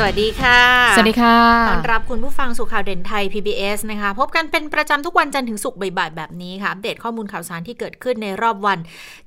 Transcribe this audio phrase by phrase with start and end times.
[0.00, 0.60] สวัสดีค่ะ
[0.96, 1.38] สวัสดีค่ะ
[1.68, 8.78] ต้อนรับคุณผู้ฟังสู่ข่าวเด่นไทย PBS นะคะ พบกันเป็นประจำทุกวันจันทร์ถึงศุกร์บ่ายๆแบบนี้ค่ะ อัปเดตข้อมูลข่าวสารที่เกิดขึ้นในรอบวัน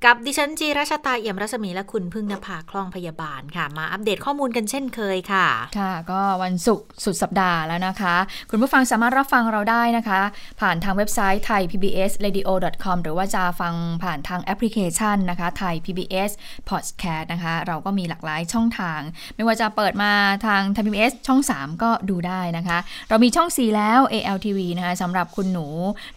[0.04, 5.48] กับดิฉันจีรัชตาเอี่ยมรัศมีและคุณพึ่งนภาคล่องพยาบาลค่ะ มาอัปเดตข้อมูลกันเช่นเคยค่ะ
[5.78, 8.16] ค่ะ ก็วันศุกร์สุดสัปดาห์แล้วนะคะ
[8.50, 10.20] คุณผู้ฟังสามารถรับฟังเราได้นะคะ
[10.60, 12.50] ผ่านทางเว็บไซต์ thai pbs radio
[12.84, 16.30] com หรือว่าจะฟังผ่านทางแอปพลิเคชันนะคะ thai pbs
[16.70, 19.00] podcast นะคะ เราก็มีหลากหลายช่องทาง
[19.36, 20.12] ไม่ว่าจะเปิดมา
[20.46, 25.66] ทาง thai pbs ช่อง 3 ก็ดูได้นะคะ เรามีช่อง 4 แล้ว ALTV นะคะสำหรับคุณหนู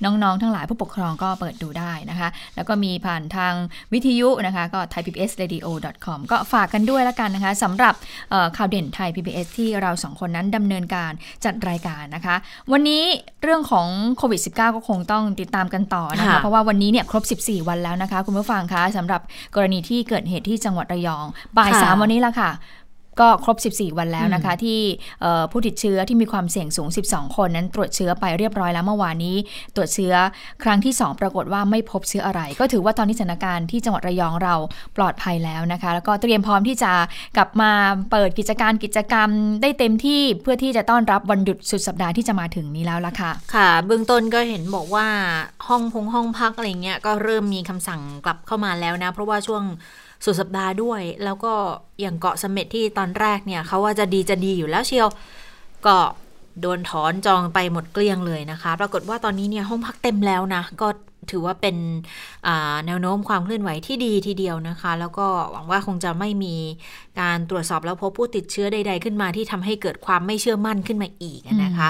[0.03, 3.53] น้องๆ ทั้งหลายผู้ปกครองก็เปิดดูได้นะคะ แล้วก็มีผ่านทาง
[3.93, 5.67] วิทยุนะคะ ก็ thai pbs radio
[6.05, 7.93] com ก็ฝากกันด้วยแล้วกันนะคะสำหรับ
[8.29, 11.11] เอ่อข่าวเด่นไทย PBS ที่เราสองคนนั้นดำเนินการ
[11.45, 12.35] จัดรายการนะคะ
[12.71, 13.03] วันนี้
[13.43, 13.87] เรื่องของ
[14.17, 19.21] โควิด -19 ก็คงต้องติดตามกันต่อนะคะค่ะเพราะว่าวันนี้เนี่ยครบ 14 วันแล้วนะคะ คุณผู้ฟังคะสำหรับ
[19.55, 21.25] กรณีที่เกิดเหตุที่จังหวัดระยอง
[21.57, 22.49] บ่ายค่ะสามวันนี้ละค่ะ
[23.19, 24.79] ก็ครบ 14 วันแล้วนะคะ ที่
[25.21, 29.35] เอ่อผู้ติดเชื้อที่มีความเสี่ยงสูง 12 คนนั้นตรวจเชื้อไปเรียบร้อยแล้วเมื่อวานนี้
[29.75, 30.13] ตรวจเชื้อ
[30.63, 34.55] ครั้งที่ 2 ปรากฏว่าไม่พบเชื้ออะไร ก็ถือว่าตอนนี้สถานการณ์ที่จังหวัดระยองเรา
[34.97, 36.91] ปลอดภัยแล้วนะคะ แล้วก็เตรียมพร้อมที่จะ
[37.37, 37.71] กลับมา
[38.11, 39.29] เปิดกิจการกิจกรรม
[39.61, 45.07] ได้เต็มที่เพื่อที่จะต้อนรับวันหยุดสุดสัปดาห์ที่จะมาถึงนี้แล้วล่ะค่ะ ค่ะ เบื้องต้นก็เห็นบอกว่า
[45.67, 49.63] ห้องพงห้องพักอะไรเงี้ยก็เริ่มมีคำสั่งกลับเข้ามาแล้วนะ เพราะว่าช่วง
[50.23, 51.53] สุดสัปดาห์ด้วย แล้วก็
[52.01, 55.09] อย่างเกาะเสม็ดที่ตอนแรกเนี่ยเขาว่าจะดีจะดีอยู่แล้วเชียว
[55.85, 55.97] ก็
[56.61, 60.87] โดนถอนจองไปหมดเกลี้ยงเลยนะคะ ปรากฏว่าตอนนี้เนี่ยห้องพักเต็มแล้วนะ ก็
[61.31, 61.75] ถือว่าเป็น
[62.47, 66.55] อ่าแนวโน้มความเคลื่อนไหวที่ดีทีเดียวนะคะ แล้วก็หวังว่าคงจะไม่มี
[67.19, 71.89] การตรวจสอบแล้วพบผู้ติดเชื้อใด ๆ ขึ้นมาที่ทำให้เกิดความไม่เชื่อมั่นขึ้นมาอีกนะคะ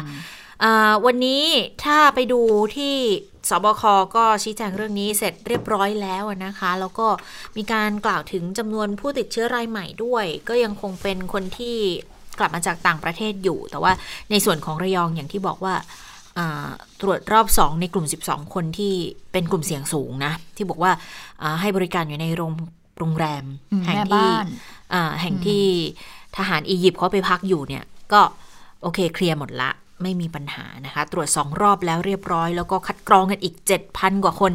[0.64, 1.44] อ่าวันนี้
[1.84, 2.42] ถ้าไปดู
[2.76, 2.96] ที่
[3.50, 3.84] สบค
[4.16, 7.08] ก็ชี้แจงเรื่องนี้เสร็จเรียบร้อยแล้วนะคะ แล้วก็
[7.58, 11.78] มีการกล่าวถึงจำนวนผู้ติดเชื้อรายใหม่ด้วย ก็ยังคงเป็นคนที่
[12.40, 13.92] กลับมาจากต่างประเทศอยู่ แต่ว่า
[14.32, 15.76] ในส่วนของระยองอย่างที่บอกว่า
[16.38, 16.68] อ่า
[17.02, 18.94] ตรวจรอบ 2 ในกลุ่ม 12 คนที่
[19.32, 20.92] เป็นกลุ่มเสี่ยงสูงนะ ที่บอกว่า
[21.42, 22.52] อ่าให้บริการอยู่ในโรง
[23.00, 24.46] โรงแรมอืมแห่งแม่ที่บ้าน
[24.94, 25.66] อ่าแห่งที่
[26.38, 28.22] ทหารอียิปต์เขาไปพักอยู่เนี่ย ก็
[28.82, 29.70] โอเคเคลียร์หมดละ
[30.04, 33.56] ไม่มีปัญหานะคะ ตรวจ 2 รอบแล้วเรียบร้อย แล้วก็คัดกรองกันอีก
[33.90, 34.52] 7,000 กว่าคน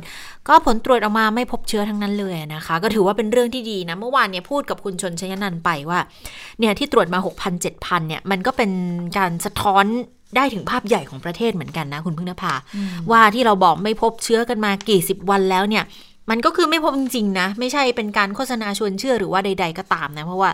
[0.48, 5.98] ก็ผลตรวจออกมาไม่พบเชื้อทั้งนั้นเลยนะคะ ก็ถือว่าเป็นเรื่องที่ดีนะ เมื่อวานเนี่ยพูดกับคุณชนชยนันท์ไปว่า
[6.58, 8.70] เนี่ยที่ตรวจมา 6,000 7,000 เนี่ย มันก็เป็น
[9.18, 9.84] การสะท้อน
[10.36, 12.54] ได้ถึงภาพใหญ่ของประเทศเหมือนกันนะ คุณพึ่งนภา
[13.10, 15.84] ว่าที่เราบอกไม่พบเชื้อกันมากี่สิบวันแล้วเนี่ย
[16.30, 20.50] มันก็คือไม่พบจริงๆนะ ไม่ใช่เป็นการโฆษณาชวนเชื่อหรือว่าใด ๆ ก็ตามนะ เพราะว่า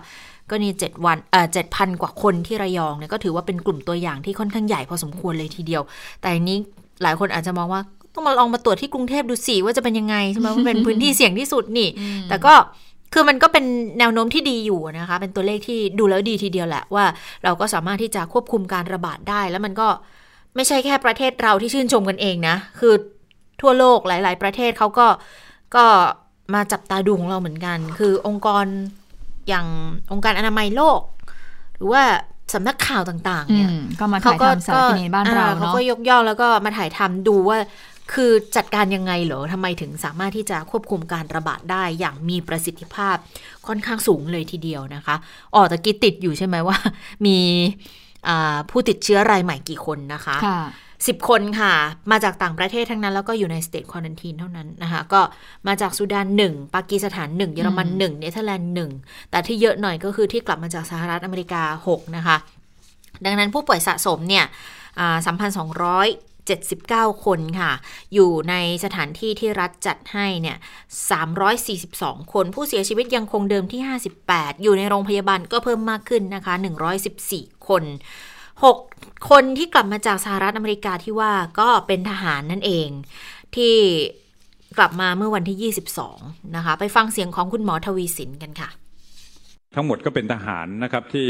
[0.50, 5.82] ก็นี่เจ็ดวันเอ่อเจ็ดพันกว่าคนที่ระยองเนี่ยก็ถือว่าเป็นกลุ่มตัวอย่างที่ค่อนข้างใหญ่พอสมควรเลยทีเดียว
[6.20, 6.58] แต่อันนี้
[7.02, 7.82] หลายคนอาจจะมองว่า
[8.14, 11.88] ต้องมาลองมาตรวจที่กรุงเทพดูสิว่าจะเป็นยังไงใช่ไหมว่าเป็นพื้นที่เสี่ยงที่สุดนี่
[12.28, 12.54] แต่ก็
[13.14, 13.64] คือมันก็เป็น
[13.98, 17.04] แนวโน้มที่ดีอยู่นะคะ เป็นตัวเลขที่ดูแล้วดีทีเดียวแหละว่า
[17.44, 19.88] เราก็สามารถที่จะควบคุมการระบาดได้ แล้วมันก็
[20.54, 22.94] ไม่ใช่แค่ประเทศเราที่ชื่นชมกันเองนะ คือ
[23.60, 25.06] ทั่วโลกหลาย ๆ ประเทศเขาก็
[25.76, 25.84] ก็
[26.54, 28.66] มาจับตาดูของเราเหมือนกัน คือองค์กร
[29.48, 29.66] อย่าง
[30.12, 31.00] องค์การอนามัยโลก
[31.76, 32.02] หรือว่า
[32.54, 37.58] สำนักข่าวต่างๆอืเนี่ยมก็มาถ่ายทำสารคดีในบ้านเราอ่เขาเนาะก็ยกย่องแล้วก็มาถ่ายทำดูว่า
[38.14, 43.16] คือจัดการยังไงเหรอทำไมถึงสามารถที่จะควบคุมการระบาดได้อย่างมีประสิทธิภาพ
[43.66, 45.16] ค่อนข้างสูงเลยทีเดียวนะคะ
[45.54, 46.76] อ๋อตะกี้ติดอยู่ใช่ไหมว่า
[47.26, 47.38] มี
[48.28, 50.36] อ่าผู้ติดเชื้อรายใหม่กี่คนนะคะ
[50.96, 51.72] ค่ะสิบคนค่ะ
[52.10, 55.20] มาจากต่างประเทศทั้งนั้น แล้วก็อยู่ในสเต e ควอนตีนเท่านั้นนะคะ ก็
[55.66, 58.90] มาจากสุดานหนึ่งปากีสถานหนึ่งเยอรมันหนึ่งเนเธอร์แลนด์หนึ่ง
[59.30, 62.36] แต่ที่เยอะหน่อยก็คือที่กลับมาจากสหรัฐอเมริกา 6 นะคะ
[63.24, 64.44] ดังนั้นผู้ป่วยสะสมเนี่ย
[65.26, 66.08] สามพันสองร้อย
[66.66, 67.72] 79 คนค่ะ
[68.14, 70.56] อยู่ในสถานที่ที่รัฐจัดให้เนี่ย
[71.64, 73.80] 342 คน ผู้เสียชีวิตยังคงเดิมที่
[74.22, 76.54] 58 อยู่ในโรงพยาบาลก็เพิ่มมากขึ้นนะคะ
[77.10, 77.84] 114 คน
[78.64, 78.95] 6
[79.30, 82.88] คนที่กลับมาจากสหรัฐอเมริกาที่ว่าก็เป็นทหารนั่นเอง
[83.56, 83.74] ที่
[84.78, 85.72] กลับมาเมื่อวันที่
[86.12, 88.70] 22 นะคะ ไปฟังเสียงของคุณหมอทวีสินกันค่ะ
[89.74, 91.26] ทั้งหมดก็เป็นทหารนะครับที่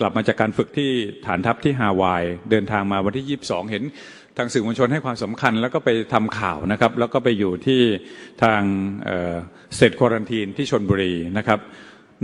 [0.00, 0.90] กลับมาจากการฝึกที่
[1.26, 3.82] ฐานทัพที่ฮาวาย เดินทางมาวันที่ 22 เห็น
[4.36, 7.80] ทางสื่อมวลชนให้ความสำคัญแล้วก็ไปทำข่าวนะครับ แล้วก็ไปอยู่ที่
[8.42, 8.60] ทาง
[9.76, 11.58] เซตควอรันทีนที่ชนบุรีนะครับ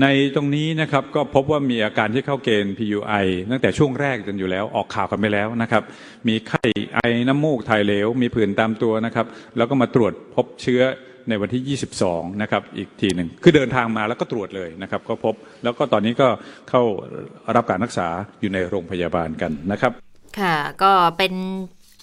[0.02, 5.82] ในตรงนี้นะครับก็พบว่ามีอาการที่เข้าเกณฑ์ PUI ตั้งแต่ช่วงแรกจนอยู่แล้วออกข่าวกันไปแล้วนะครับ
[6.28, 6.62] มีไข้
[6.94, 9.26] ไอน้ำมูกถ่ายเหลว มีผื่นตามตัวนะครับ
[9.56, 10.82] แล้วก็มาตรวจพบเชื้อ
[11.28, 11.78] ในวันที่
[12.08, 16.28] 22 นะครับ อีกทีหนึ่ง คือเดินทางมาแล้วก็ตรวจเลยนะครับ ก็พบ แล้วก็ตอนนี้ก็
[16.70, 16.82] เข้า
[17.56, 18.08] รับการรักษา
[18.40, 19.92] อยู่ในโรงพยาบาลกันนะครับ
[20.40, 21.32] ค่ะ ก็เป็น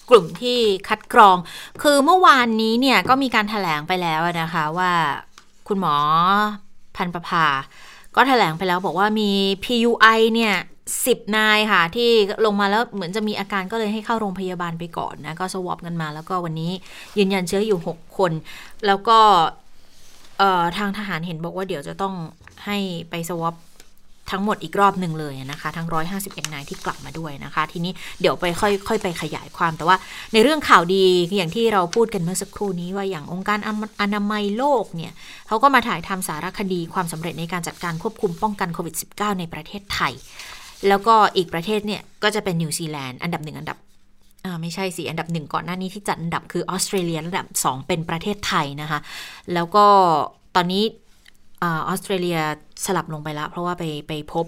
[0.09, 1.37] กลุ่มที่คัดกรอง
[1.83, 4.91] คือเมื่อวานนี้เนี่ยก็มีการถแถลงไปแล้วนะคะว่า
[5.67, 5.95] คุณหมอ
[6.97, 7.45] พันประภา
[8.15, 9.29] ก็ถแถลงไปแล้วบอกว่ามี
[9.63, 10.55] PUI เนี่ย
[11.05, 12.09] สิบนายค่ะ ที่
[12.45, 16.71] ลงมาแล้วเหมือนจะมีอาการก็เลยให้เข้าโรงพยาบาลไปก่อนนะ ก็สวอปกันมาแล้วก็วันนี้
[17.17, 18.31] ยืนยันเชื้ออยู่ 6 คน
[18.87, 19.19] แล้วก็
[20.77, 22.13] ทางทหารเห็นบอกว่าเดี๋ยวจะต้อง
[22.65, 22.77] ให้
[23.09, 23.55] ไป swab
[24.31, 25.87] ทั้งหมดอีกรอบหนึ่งเลยนะคะ ทั้ง
[26.19, 29.97] 151 นายที่กลับมาด้วยนะคะ ทีนี้เดี๋ยวไปค่อยค่อยไปขยายความแต่ว่า
[30.33, 31.03] ในเรื่องข่าวดี
[31.37, 33.59] อย่างที่เราพูดกันเมื่อสักครู่นี้ว่าอย่างองค์การ
[34.01, 35.13] อนามัยโลกเนี่ย
[35.47, 40.13] เขาก็มาถ่ายทำสารคดีความสำเร็จในการจัดการควบคุมป้องกันโควิด -19 ในประเทศไทย
[40.87, 43.77] แล้วก็อีกประเทศเนี่ยก็จะเป็นนิวซีแลนด์อันดับหนึ่งอันดับ
[44.61, 48.99] ไม่ใช่สิอันดับหนึ่งก่อนหน้านี้ที่จัดอันดับคือออสเตรเลียอันดับสองเป็นประเทศไทยนะคะ
[49.53, 49.85] แล้วก็
[50.55, 50.83] ตอนนี้
[51.63, 52.39] ออสเตรเลีย
[52.85, 54.45] สลับลงไปแล้ว เพราะว่าไปไปพบ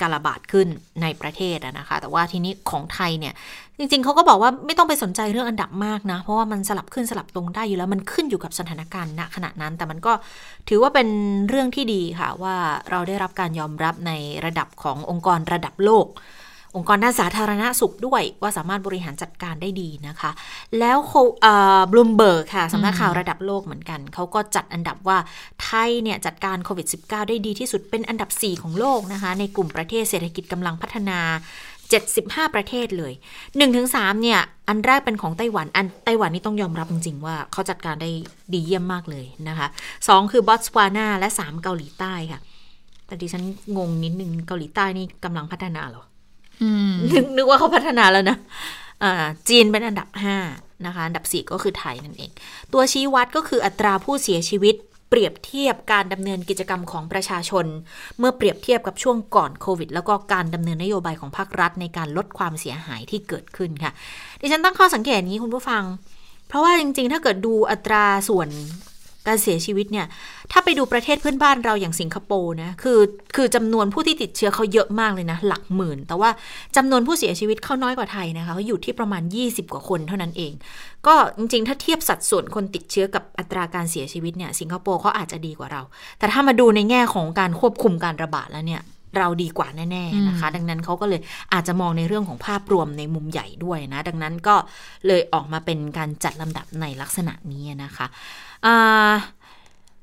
[0.00, 0.68] การระบาดขึ้น
[1.02, 3.34] ในประเทศนะคะ แต่ว่าทีนี้ของไทยเนี่ย
[3.78, 10.12] จริงๆ เขาก็บอกว่าไม่ต้องไปสนใจเรื่องอันดับมากนะ เพราะว่ามันสลับขึ้นสลับลงได้อยู่แล้วมันขึ้นอยู่กับสถานการณ์ณขณะนั้น แต่มันก็
[10.68, 11.08] ถือว่าเป็น
[11.48, 12.56] เรื่องที่ดีค่ะ ว่า
[12.90, 14.12] เราได้รับการยอมรับใน
[14.46, 16.06] ระดับขององค์กรระดับโลก
[16.76, 20.30] องค์กรด้านสาธารณสุขด้วยว่าสามารถบริหารจัดการได้ดีนะคะ
[20.78, 20.98] แล้ว
[21.90, 25.18] บลูมเบิร์กค่ะสำนักข่าวระดับโลกเหมือนกัน เขาก็จัดอันดับว่า
[25.62, 31.20] ไทยเนี่ยจัดการโควิด -19 ได้ดีที่สุดเป็นอันดับ 4 ของโลกนะคะ ในกลุ่มประเทศเศรษฐกิจกำลังพัฒนา
[31.88, 33.12] 75 ประเทศเลย
[33.68, 38.10] 1-3เนี่ยอันแรกเป็นของไต้หวัน อันไต้หวันนี่ต้องยอมรับจริงๆว่าเขาจัดการได้
[38.52, 39.66] ดีเยี่ยมมากเลยนะคะ
[39.98, 42.40] 2 คือบอตสวานาและ 3 เกาหลีใต้ค่ะ
[43.06, 43.44] แต่ดิฉัน
[43.76, 46.04] งงนิดนึงเกาหลีใต้นี่กำลังพัฒนาเหรอ
[47.12, 48.36] นึกนึกว่าเขาพัฒนาแล้วนะ
[49.48, 50.08] จีนเป็นอันดับ
[50.48, 52.30] 5นะคะอันดับ4ก็คือไทยนั่นเอง
[52.72, 54.74] ตัวชี้วัดก็คืออัตราผู้เสียชีวิต
[55.10, 57.66] เปรียบเทียบการดำเนินกิจกรรมของประชาชน
[58.18, 63.92] เมื่อเปรียบเทียบกับช่วงก่อนโควิด แล้วก็การดำเนินนโยบายของภาครัฐในการลดความเสียหายที่เกิดขึ้นค่ะ
[64.40, 65.82] ดิฉันตั้งข้อสังเกตนี้คุณผู้ฟัง
[66.48, 68.48] เพราะว่าจริงๆ ถ้าเกิดดูอัตราส่วน
[69.26, 70.06] การเสียชีวิตเนี่ย
[70.52, 73.00] ถ้าไปดูประเทศเพื่อนบ้านเราอย่างสิงคโปร์นะ คือ
[73.36, 76.30] คือจำนวนผู้ที่ติดเชื้อเขาเยอะมากเลยนะ หลักหมื่น แต่ว่า
[76.76, 80.52] จำนวนผู้เสียชีวิตเขาน้อยกว่าไทยนะคะเขาอยู่ที่ประมาณ 20 กว่าคนเท่านั้นเอง
[81.06, 85.82] ก็จริงๆ ถ้าเทียบสัดส่วนคนติดเชื้อกับอัตราการเสียชีวิตเนี่ยสิงคโปร์เขาอาจจะดีกว่าเรา
[86.18, 88.82] แต่ถ้ามาดูในแง่ของการควบคุมการระบาดแล้วเนี่ย
[89.18, 91.20] เราดีกว่าแน่ๆนะคะ ดังนั้นเขาก็เลย
[91.52, 94.56] อาจจะมองในเรื่องของภาพรวมในมุมใหญ่ด้วยนะ ดังนั้นก็
[95.06, 98.06] เลยออกมาเป็นการจัดลำดับในลักษณะนี้นะคะ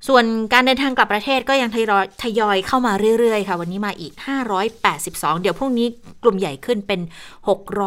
[0.07, 4.13] ส่วนการเดินทางกลับประเทศก็ยังทยอยทยอยเข้ามาเรื่อยๆ ค่ะ วันนี้มาอีก
[4.77, 5.87] 582 เดี๋ยวพรุ่งนี้
[6.23, 7.01] กลุ่มใหญ่ขึ้นเป็น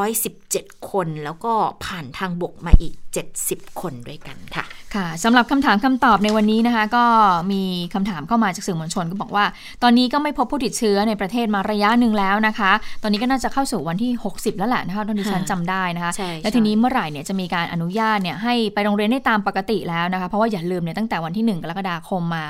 [0.00, 1.53] 617 คน แล้วก็
[1.85, 4.64] ผ่านทางบกมาอีก70 คนด้วยกันค่ะ
[4.94, 7.05] ค่ะสำหรับคำถามคำตอบในวันนี้นะคะ ก็
[7.52, 7.62] มี
[7.94, 9.44] คำถามเข้ามาจากสื่อมวลชนก็บอกว่า
[9.82, 12.72] ตอนนี้ก็ไม่พบผู้ติดเชื้อในประเทศมาระยะหนึ่งแล้วนะคะ
[13.02, 16.12] ตอนนี้ก็น่าจะเข้าสู่วันที่ 60 แล้วแหละนะคะตอนที่ฉันจำได้นะคะ
[16.43, 22.44] แล้วทีนี้เมื่อไหร่เนี่ยจะมีการอนุญาตเนี่ยให้ไปโรงเรียนได้ตามปกติแล้วนะคะ เพราะว่าอย่าลืมเนี่ยตั้งแต่วันที่ 1 กรกฎาคมมา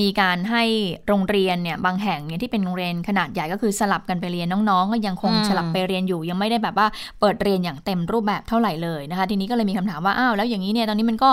[0.00, 0.62] มีการให้
[1.08, 6.86] โรงเรียนเนี่ยบางแห่งเนี่ยที่เป็นโรงเรียนขนาดใหญ่ก็คือสลับกันไปเรียนน้องๆ ก็ยังคงสลับไปเรียนอยู่ ยังไม่ได้แบบว่า
[7.20, 11.30] เปิดเรียนอย่างเต็มรูปแบบเท่าไหร่เลยนะคะทีนี้ก็เลยมีคำถามว่าอ้าวแล้วอย่างนี้เนี่ยตอนนี้มันก็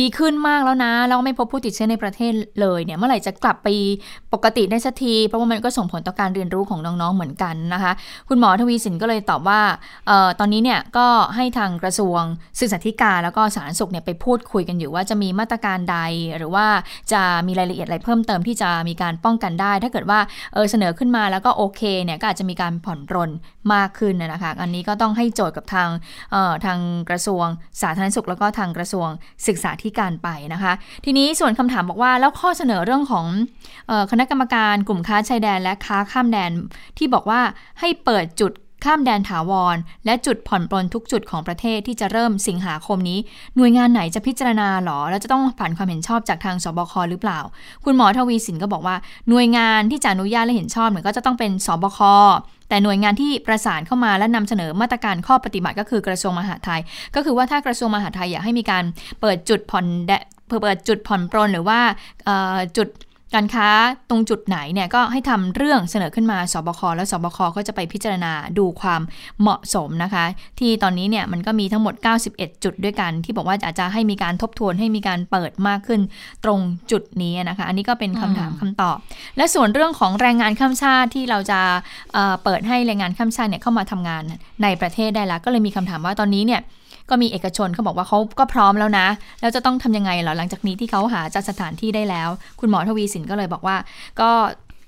[0.00, 3.68] ดีขึ้นมากแล้วนะแล้วไม่พบผู้ติดเชื้อในประเทศเลยเนี่ยเมื่อไหร่จะกลับไป
[4.32, 7.92] ปกติได้สักที เพราะว่ามันก็ส่งผลต่อการเรียนรู้ของน้องๆเหมือนกันนะคะ
[8.28, 9.60] คุณหมอทวีสินก็เลยตอบว่า
[10.10, 11.06] ออตอนนี้เนี่ยก็
[11.36, 12.22] ให้ทางกระทรวง
[12.58, 15.98] ศึกษาธิการแล้วก็สาธารณสุขเนี่ยไปพูดคุยกันอยู่ว่าจะมีมาตรการใด
[16.38, 16.66] หรือว่า
[17.12, 20.20] จะมีรายละเอียดอะไรเพิ่มเติมที่จะมีการป้องกันได้ ถ้าเกิดว่า
[20.54, 23.30] เออเสนอขึ้นมาแล้วก็โอเคเนี่ยก็อาจจะมีการผ่อนรน
[23.74, 25.88] มากขึ้นนะคะ อันนี้ก็ต้องให้โจทย์กับทาง
[26.64, 27.46] ทางกระทรวง
[27.80, 29.08] สาธารณสุขแล้วก็ทางกระทรวง
[29.46, 30.72] ศึกษาธิการไปนะคะ
[31.04, 33.26] ทีนี้ส่วนคำถามบอกว่าแล้วข้อเสนอเรื่องของ
[34.10, 36.50] คณะกรรมการกลุ่มค้าชายแดนและค้าข้ามแดน
[36.98, 37.40] ที่บอกว่า
[37.80, 38.52] ให้เปิดจุด
[38.84, 43.18] ข้ามแดนถาวร และจุดผ่อนปลนทุกจุดของประเทศที่จะเริ่มสิงหาคมนี้
[43.56, 47.40] หน่วยงานไหนจะพิจารณาหรอ แล้วจะต้องผ่านความเห็นชอบจากทางสบคหรือเปล่า
[47.84, 48.96] คุณหมอทวีสินก็บอกว่า
[49.28, 51.98] หน่วยงานที่จะอนุญาตและเห็นชอบเนี่ยก็จะต้องเป็นสบค
[52.68, 56.80] แต่หน่วยงานที่ประสานเข้ามาและนำเสนอมาตรการข้อปฏิบัติก็คือกระทรวงมหาดไทย
[57.14, 58.84] ก็คือว่าถ้ากระทรวงมหาดไทยอยากให้มีการ
[59.20, 59.86] เปิดจุดผ่อน
[60.62, 61.80] เปิดจุดผ่อนปรนหรือว่า
[62.76, 62.88] จุด
[63.34, 63.68] การค้า
[64.10, 69.02] ตรงจุดไหนเนี่ยก็ให้ทำเรื่องเสนอขึ้นมาสบคแล้วสบคก็จะไปพิจารณาดูความ
[69.40, 70.24] เหมาะสมนะคะ
[70.58, 71.94] ที่ตอนนี้เนี่ยมันก็มีทั้งหมด
[72.28, 76.00] 91 จุดด้วยกัน ที่บอกว่าอาจจะให้มีการทบทวนให้มีการเปิดมากขึ้น
[76.44, 78.96] ตรงจุดนี้นะคะ อันนี้ก็เป็นคำถามคำตอบ
[79.36, 81.60] และส่วนเรื่องของแรงงานข้ามชาติที่เราจะ
[82.14, 84.22] เเปิดให้แรงงานข้ามชาติเนี่ยเข้ามาทำงาน
[84.62, 86.60] ในประเทศได้ล้วก็เลยมีคำถามว่าตอนนี้เนี่ย
[87.10, 89.06] ก็มีเอกชนเขาบอกว่าเขาก็พร้อมแล้วนะ
[89.40, 92.28] แล้วจะต้องทำยังไงเหรอหลังจากนี้ที่เขาหาจัดสถานที่ได้แล้ว
[92.60, 93.76] คุณหมอทวีสินก็เลยบอกว่า
[94.20, 94.30] ก็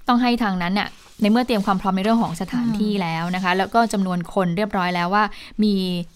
[0.09, 0.89] ต้องให้ทางนั้นเนี่ย
[1.23, 5.25] ในเมื่อเตรียมความพร้อมในเรื่องของสถานที่แล้วนะคะ แล้วก็จำนวนคนเรียบร้อยแล้วว่า
[5.63, 5.75] มี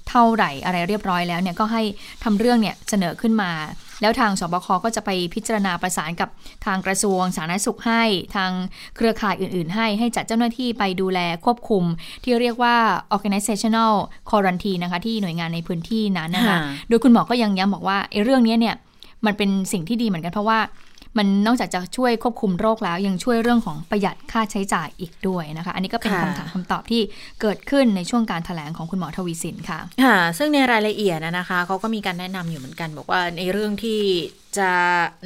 [0.08, 1.82] เท่าไหร่อะไรเรียบร้อยแล้วเนี่ยก็ให้
[2.24, 3.50] ทำเรื่องเนี่ยเสนอขึ้นมา
[4.00, 6.28] แล้วทางสบคก็จะไปพิจารณาประสานกับ
[6.66, 8.02] ทางกระทรวงสาธารณสุขให้
[8.36, 8.50] ทาง
[8.96, 11.84] เครือข่ายอื่น ๆ ให้ให้จัดเจ้าหน้าที่ไปดูแลควบคุม
[12.24, 12.76] ที่เรียกว่า
[13.14, 13.92] organizational
[14.30, 16.58] quarantine นะคะที่หน่วยงานในพื้นที่นั้นนะคะค่ะ
[16.88, 18.76] โดยคุณหมอก็ยังย้ำบอกว่าไอ้เรื่องนี้เนี่ย
[19.26, 20.58] มันเป็นสิ่งที่ดีเหมือนกันเพราะว่า
[21.18, 27.02] มันนอกจากจะช่วยควบคุมโรคแล้ว ยังช่วยเรื่องของประหยัดค่าใช้จ่ายอีกด้วยนะคะ อันนี้ก็เป็นค่ะคำถามคำตอบที่
[27.40, 34.00] เกิดขึ้นในช่วงการถแถลงของคุณหมอทวีสินค่ะค่ะ ซึ่งในรายละเอียดนะนะคะเขาก็มีการแนะนำอยู่เหมือนกัน บอกว่าในเรื่องที่
[34.58, 34.70] จะ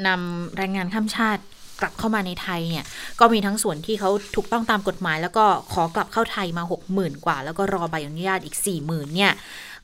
[0.06, 1.42] นำแรงงานข้ามชาติ
[1.80, 2.84] กลับเข้ามาในไทยเนี่ย
[3.20, 9.32] ก็มีทั้งส่วนที่เขาถูกต้องตามกฎหมาย แล้วก็ขอกลับเข้าไทยมา 6 0,000 กว่า แล้วก็รอใบอนุญาตอีก 4 0,000 เนี่ย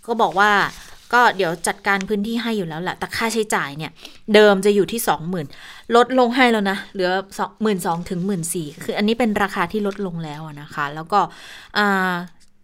[0.06, 0.50] ก็บอกว่า
[1.12, 3.90] ก็เดี๋ยวจัดการพื้นที่ให้อยู่แล้วแหละแต่ค่าใช้จ่ายเนี่ย
[4.35, 5.00] เดิมจะอยู่ที่
[5.47, 7.11] 20,000 ลดลงให้แล้วนะ เหลือ
[7.62, 11.21] หมื่นสองถึงหมื่นสี่คืออันนี้เป็นราคาที่ลดลงแล้วนะคะ แล้วก็
[11.78, 12.12] อ่า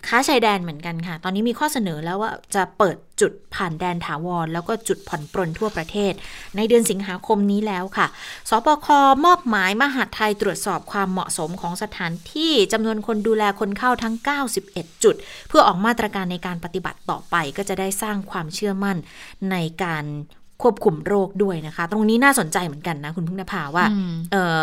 [0.06, 6.12] ค้าชายแดนเหมือนกันค่ะ ตอนนี้มีข้อเสนอแล้วว่าจะเปิดจุดผ่านแดนถาวร แล้วก็จุดผ่อนปรนทั่วประเทศ
[6.56, 8.06] ในเดือนสิงหาคมนี้แล้วค่ะ
[8.50, 8.86] สปค
[9.24, 14.14] มอบหมายมหาดไทยตรวจสอบความเหมาะสมของสถานที่จำนวนคนดูแลคนเข้าทั้ง
[14.58, 15.14] 91 จุด
[15.48, 18.96] เพื่อออกมาตรการในการปฏิบัติต่อไปก็จะได้สร้างความเชื่อมั่น
[19.50, 20.04] ในการ
[20.62, 24.62] ควบคุมโรคด้วยนะคะ ตรงนี้น่าสนใจเหมือนกันนะคุณพึ่งนภาว่าอืมเออ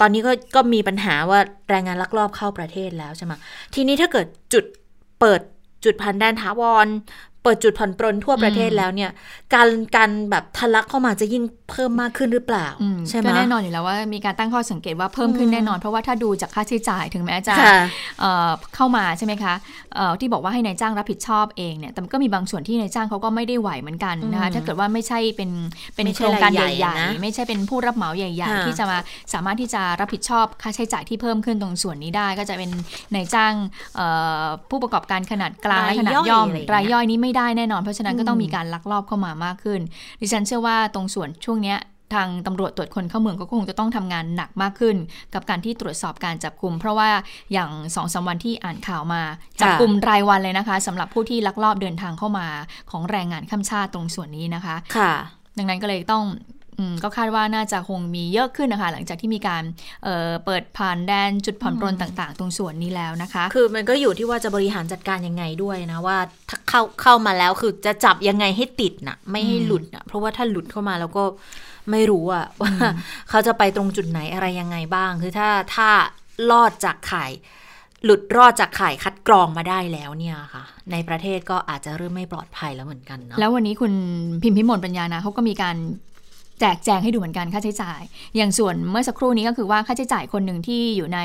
[0.00, 3.32] ตอนนี้ก็ก็มีปัญหาว่าแรงงานลักลอบเข้าประเทศแล้วใช่ไหม
[3.74, 4.64] ทีนี้ถ้าเกิดจุด
[5.20, 5.40] เปิด
[5.84, 6.86] จุดผ่านแดนถาวร
[7.46, 9.10] เปิดจุดผ่อนปรนทั่วประเทศแล้วเนี่ย
[9.54, 17.78] การการแบบทะลักเข้ามาจะยิ่งเพิ่มมากขึ้นหรือเปล่าอืมใช่ไหมก็แน่นอนอยู่แล้วว่ามีการตั้งข้อสังเกตว่าเพิ่มขึ้นแน่นอน เพราะว่าถ้าดูจากค่าใช้จ่ายถึงแม้จะค่ะ
[18.20, 19.54] เอ่อเข้ามาใช่ไหมคะ
[19.94, 25.50] เอ่อที่บอกว่าให้นายจ้างรับผิดชอบเองเนี่ยแต่มันก็มีบางส่วนที่นายจ้างเขาก็ไม่ได้ไหวเหมือนกันนะคะอืมถ้าเกิดว่าไม่ใช่เป็น
[25.94, 28.98] เป็นไม่โคใช่รงการรายใหใหญ่ญ่นะๆไม่ใช่เป็นผู้รับเหมาใหญ่ค่ะๆที่จะมา
[29.32, 32.70] สามารถที่จะรับผิดชอบค่าใช้จ่ายที่เพิ่มขึ้นตรงส่วนนี้ได้ ก็จะเป็น
[33.14, 33.52] นายจ้าง
[33.96, 34.06] เอ่
[34.42, 39.80] อผู้ประกอบการขนาดกลางและขนาดย่อมรายย่อยอะไรอย่างเงี้ยรายย่อยนี้ไม่ได้แน่นอน เพราะฉะนั้นก็ต้องอืมมีการลักลอบเข้ามามากขึ้น
[40.20, 41.78] ดิฉันเชื่อว่าตรงส่วนช่วงเนี้ย
[42.14, 44.96] ทางตำรวจตรวจคนเข้าเมืองก็คงจะต้องทำงานหนักมากขึ้น
[45.34, 47.10] กับการที่ตรวจสอบการจับกลุ่ม เพราะว่า
[47.52, 49.22] อย่างสองสามวันที่อ่านข่าวมา
[49.60, 52.46] จับกลุ่มรายวันเลยนะคะสำหรับผู้ที่ลักลอบเดินทางเข้ามา
[52.90, 55.12] ของแรงงานข้ามชาติตรงส่วนนี้นะคะ ค่ะ
[55.58, 56.55] ดังนั้นก็เลยต้องอืม
[57.02, 59.62] ก็คาดว่าน่าจะคงมีเยอะขึ้นนะคะ หลังจากที่มีการ
[60.04, 66.18] เอ่อเปิดผ่านแดนจุดผ่อนปรนต่าง ๆ ตรงส่วนนี้แล้วนะคะ คือมันก็อยู่ที่ว่าจะบริหารจัดการยังไงด้วยนะว่า
[66.48, 71.24] ถ้าเข้าเข้ามาแล้วคือจะจับยังไงให้ติดน่ะ ไม่ให้หลุดน่ะ เพราะว่าถ้าหลุดเข้ามาแล้วก็
[71.90, 72.70] ไม่รู้อะว่า
[73.30, 75.88] เขาจะไปตรงจุดไหนอะไรยังไงบ้าง คือถ้าถ้า
[76.50, 77.32] รอดจากข่าย
[78.04, 83.92] หลุดรอดจากข่ายคัดกรองมาได้แล้วเนี่ยค่ะ ในประเทศก็อาจจะเริ่มไม่ปลอดภัยแล้วเหมือนกันเนาะแล้ววันนี้คุณ
[84.42, 85.76] พิมพิมลปัญญานะเขาก็มีการ
[86.15, 88.00] แจกแจงให้ดูเหมือนกันค่าใช้จ่าย
[88.36, 91.20] อย่างส่วนเมื่อสักครู่นี้ก็คือว่าค่าใช้จ่ายคนหนึ่งที่อยู่ใน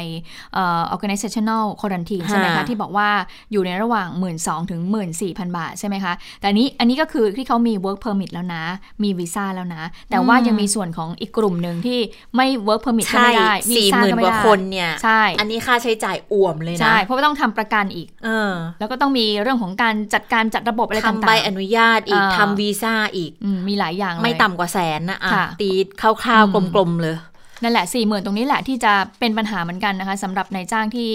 [0.53, 3.09] เอ่อ organizational quarantine ใช่ไหมคะค่ะที่บอกว่า
[3.51, 4.35] อยู่ในระหว่าง 1 2ื่น
[4.71, 4.81] ถึง
[5.19, 8.63] 14,000บาทใช่ไหมคะ แต่อันนี้อันนี้ก็คือที่เขามี work permit แล้วนะ
[9.03, 11.99] มีวีซ่าแล้วนะ แต่ว่ายังมีส่วนของอีกกลุ่มหนึ่งที่
[12.35, 25.20] ไม่ work permit ก็ใช่ไม่ได้วีสี่ซ่าหมื่นก็ไม่กว่าได้คนเนี่ยใช่อันนี้ค่าใช้จ่ายอ่วมเลยนะใช่เพราะว่าต้องทำประกันอีกเออแล้วก็ต้องมีเรื่องของการจัดการจัดระบบอะไรต่างทำๆใบอนุญาตอีกอ่าทำวีซ่าอีกอืมมีหลายอย่างเลยไม่ต่ำกว่าแสนนะอะค่ะ
[25.61, 25.69] ตี
[26.01, 27.17] คร่าวอืมๆกลมๆเลย
[27.63, 31.11] นั่นแหละสี่หมื่นตรงนี้แหละที่จะเป็นปัญหาเหมือนกันนะคะสำหรับนายจ้างที่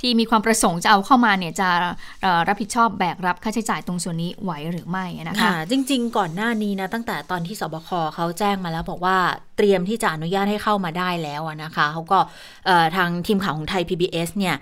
[0.00, 1.68] ที่มีความประสงค์จะเอาเข้ามาเนี่ยจะ
[2.22, 9.16] เอ่อรับผิดชอบแบกรับค่าใช้จ่ายตรงส่วนนี้ไหวหรือไม่นะคะค่ะจริง ๆ ก่อนหน้านี้นะตั้งแต่ตอนที่สบคเขาแจ้งมาแล้วบอกว่า
[9.56, 12.18] เตรียมที่จะอนุญาตให้เข้ามาได้แล้วอะนะคะเขาก็
[12.66, 14.56] เอ่อทางทีมข่าวของไทย PBS เนี่ย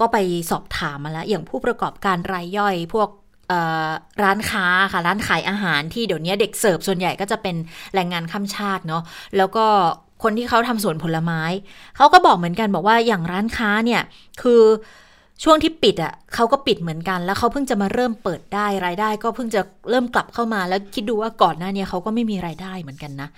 [0.00, 0.16] ก็ไป
[0.50, 3.21] สอบถามมาแล้ว อย่างผู้ประกอบการรายย่อย พวกเอ่อ
[4.22, 7.56] ร้านค้าค่ะ ร้านขายอาหารที่เดี๋ยวนี้เด็กเสิร์ฟส่วนใหญ่ก็จะเป็น
[7.94, 9.02] แรงงานข้ามชาติเนาะ
[9.36, 9.66] แล้วก็
[10.22, 11.42] คนที่เขาทำสวนผลไม้
[11.96, 14.02] เขาก็บอกเหมือนกันบอกว่าอย่างร้านค้าเนี่ย
[14.42, 14.62] คือ
[15.42, 23.28] ช่วงที่ปิดอะ่ะเขาก็ปิดเหมือนกัน แล้วเขาเพิ่งจะมาเริ่มเปิดได้รายได้ ก็เพิ่งจะเริ่มกลับเข้ามาแล้วคิดดูว่าก่อนหน้านี้เขาก็ไม่มีรายได้เหมือนกันนะ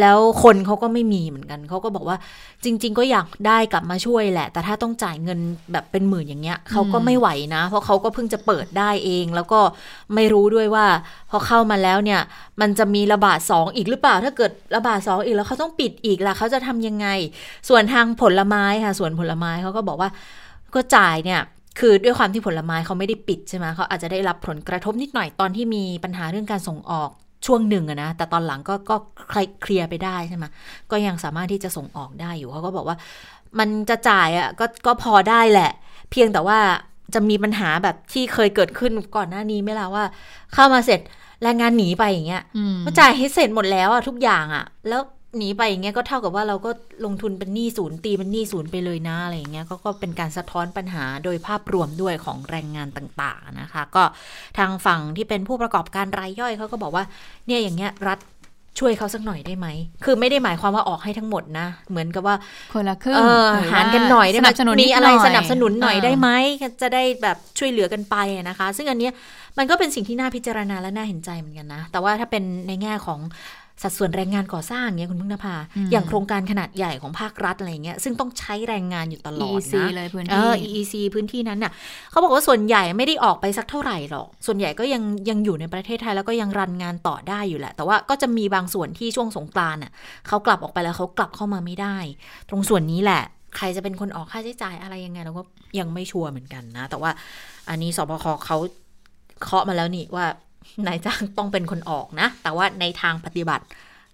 [0.00, 2.16] แล้วคนเขาก็ไม่มีเหมือนกัน เขาก็บอกว่า
[2.64, 5.38] จริง ๆ ก็อยากได้กลับมาช่วยแหละ แต่ถ้าต้องจ่ายเงิน
[5.72, 9.60] แบบเป็นหมื่นอย่างเงี้ยเขาก็ไม่ไหวนะ เพราะเขาก็เพิ่งจะเปิดได้เอง แล้วก็
[10.14, 10.86] ไม่รู้ด้วยว่า
[11.30, 12.20] พอเข้ามาแล้วเนี่ย
[12.60, 17.06] มันจะมีระบาดสองอีกหรือเปล่า ถ้าเกิดระบาดสองอีกแล้วเขาต้องปิดอีกล่ะเขาจะทำยังไง
[17.68, 20.10] ส่วนทางผลไม้ค่ะ ส่วนผลไม้เขาก็บอกว่า
[20.74, 21.40] ก็จ่ายเนี่ย
[21.80, 27.10] คือด้วยความที่ผลไม้เขาไม่ได้ปิดใช่ไหมเขาอาจจะได้รับผลกระทบนิดหน่อยตอนที่มีปัญหาเรื่องการส่งออก
[27.46, 28.96] ช่วงหนึ่งอะนะ แต่ตอนหลังก็ก็
[29.62, 30.44] เคลียร์ไปได้ใช่ไหม
[30.90, 32.96] ก็ยังสามารถที่จะส่งออกได้อยู่เขาก็บอกว่า
[33.58, 35.70] มันจะจ่ายอะก็ก็พอได้แหละ
[36.10, 36.58] เพียงแต่ว่า
[37.14, 40.04] จะมีปัญหาแบบที่เคยเกิดขึ้นก่อนหน้านี้ไหมล่ะว่า
[40.54, 41.00] เข้ามาเสร็จ
[41.42, 45.02] แรงงานหนีไปอย่างเงี้ยอืมก็จ่ายให้เสร็จหมดแล้วอะทุกอย่างอะแล้ว
[45.38, 46.70] หนีไปอย่างเงี้ยก็เท่ากับว่าเราก็
[47.04, 54.04] ลงทุนเป็นหนี้ศูนย์ตีเป็นหนี้ศูนย์ไปเลยนะอะไรอย่างเงี้ยก็ก็เป็นการสะท้อนปัญหาโดยภาพรวมด้วยของแรงงานต่างๆนะคะ ก็
[54.58, 57.04] ทางฝั่งที่เป็นผู้ประกอบการรายย่อยเขาก็บอกว่า
[57.46, 58.18] เนี่ยอย่างเงี้ยรัฐ
[58.78, 59.66] ช่วยเขาสักหน่อยได้ไหม
[60.04, 62.36] คือไม่ได้หมายความว่าออกให้ทั้งหมดนะ เหมือนกับว่า
[62.72, 66.28] คนละครึ่งเออรือหารกันหน่อยได้ไหมสนับสนุนมีอะไรดหสนับสนุนหน่อยเได้ไหม
[66.82, 69.12] จะได้แบบช่วยเหลือกันไปอะนะคะ ซึ่งอันเนี้ย
[69.58, 73.20] มันก็เป็นสิ่งที่น่าพิจารณาและน่าเห็นใจเหมือนกันนะ แต่ว่าถ้าเป็นในแง่ของ
[73.82, 81.72] สัดส่วนแรงงานก่อสร้างเงี้ยคุณพึ่งนภาอืมอย่างโครงการขนาดใหญ่ของภาครัฐอะไรเงี้ยซึ่งต้องใช้แรงงานอยู่ตลอด EEC นะเลยพื้นเอที่อ EEC พื้นที่นั้นน่ะ
[82.10, 89.92] เขาบอกว่าส่วนใหญ่ไม่ได้ออกไปสักเท่าไหร่หรอก ส่วนใหญ่ก็ยังยังอยู่ในประเทศไทยแล้วก็ยังรันงานต่อได้อยู่แหละ แต่ว่าก็จะมีบางส่วนที่ช่วงสงกรานต์น่ะ
[90.28, 91.96] เขากลับออกไปแล้วเขากลับเข้ามาไม่ได้
[92.48, 93.22] ตรงส่วนนี้แหละ
[93.56, 95.42] ใครจะเป็นคนออกค่าใช้จ่ายอะไรยังไงเราก็
[95.78, 97.10] ยังไม่ชัวร์เหมือนกันนะ แต่ว่า
[97.68, 98.56] อันนี้สบคเขา
[99.42, 100.26] เคาะมาแล้วนี่ว่า
[100.86, 103.64] นายจ้างต้องเป็นคนออกนะ แต่ว่าในทางปฏิบัติ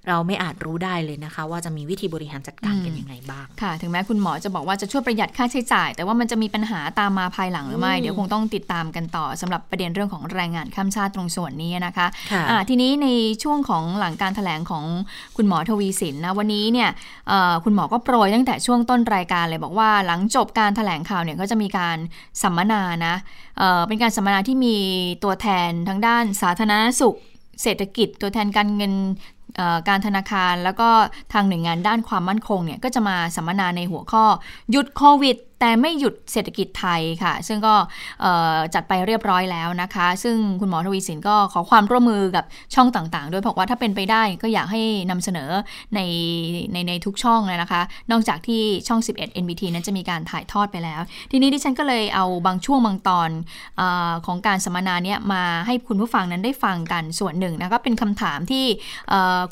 [0.09, 13.09] เราไม่อาจรู้ได้เลยนะคะ ว่าจะมีวิธีบริหารจัดการกันยังไงบ้างค่ะ ถึงแม้คุณหมอจะบอกว่าจะช่วยประหยัดค่าใช้จ่าย แต่ว่ามันจะมีปัญหาตามมาภายหลังหรือไม่อืมเดี๋ยวคงต้องติดตามกันต่อสำหรับประเด็นเรื่องของแรงงานข้ามชาติตรงส่วนนี้นะคะค่ะอ่าทีนี้ใน
[13.43, 14.85] ช่วงของหลังการถแถลงของ
[15.37, 16.91] คุณหมอทวีสินนะวันนี้เนี่ย
[17.29, 21.97] เอ่อคุณหมอก็โปรยตั้งแต่ช่วงต้นรายการเลยบอกว่าหลังจบการถแถลงข่าวเนี่ยก็จะมีการ
[22.43, 23.15] สัมมนานะ
[23.59, 24.77] เอ่อเป็นการสัมมนาที่มี
[25.25, 27.17] ตัวแทนทั้งด้านสาธารณสุข
[27.63, 28.95] เศรษฐกิจตัวแทนการเงิน
[29.40, 29.40] เอ่อ
[29.89, 30.89] การธนาคารแล้วก็
[31.33, 34.25] ทางหน่วยงานด้านความมั่นคงเนี่ยก็จะมาสัมมนาในหัวข้อ
[34.71, 37.75] หยุดโควิด แต่ไม่หยุดเศรษฐกิจไทยค่ะ ซึ่งก็
[38.75, 45.51] จัดไปเรียบร้อยแล้วนะคะ ซึ่งคุณหมอทวีสินก็ขอความร่วมมือกับช่องต่างๆ ด้วยบอกว่าถ้าเป็นไปได้ก็อยากให้นำเสนอ
[45.95, 46.01] ใน
[46.73, 51.01] ในในทุกช่องเลยนะคะ นอกจากที่ช่อง 11 NBT นั้นจะมีการถ่ายทอดไปแล้ว
[51.31, 53.31] ทีนี้ดิฉันก็เลยเอาบางช่วงบางตอน
[53.81, 53.83] อ
[54.27, 58.65] ของการสัมมนาเนี้ยมาให้คุณผู้ฟังนั้นได้ฟังกันส่วนหนึ่งนะก็เป็นคำถามที่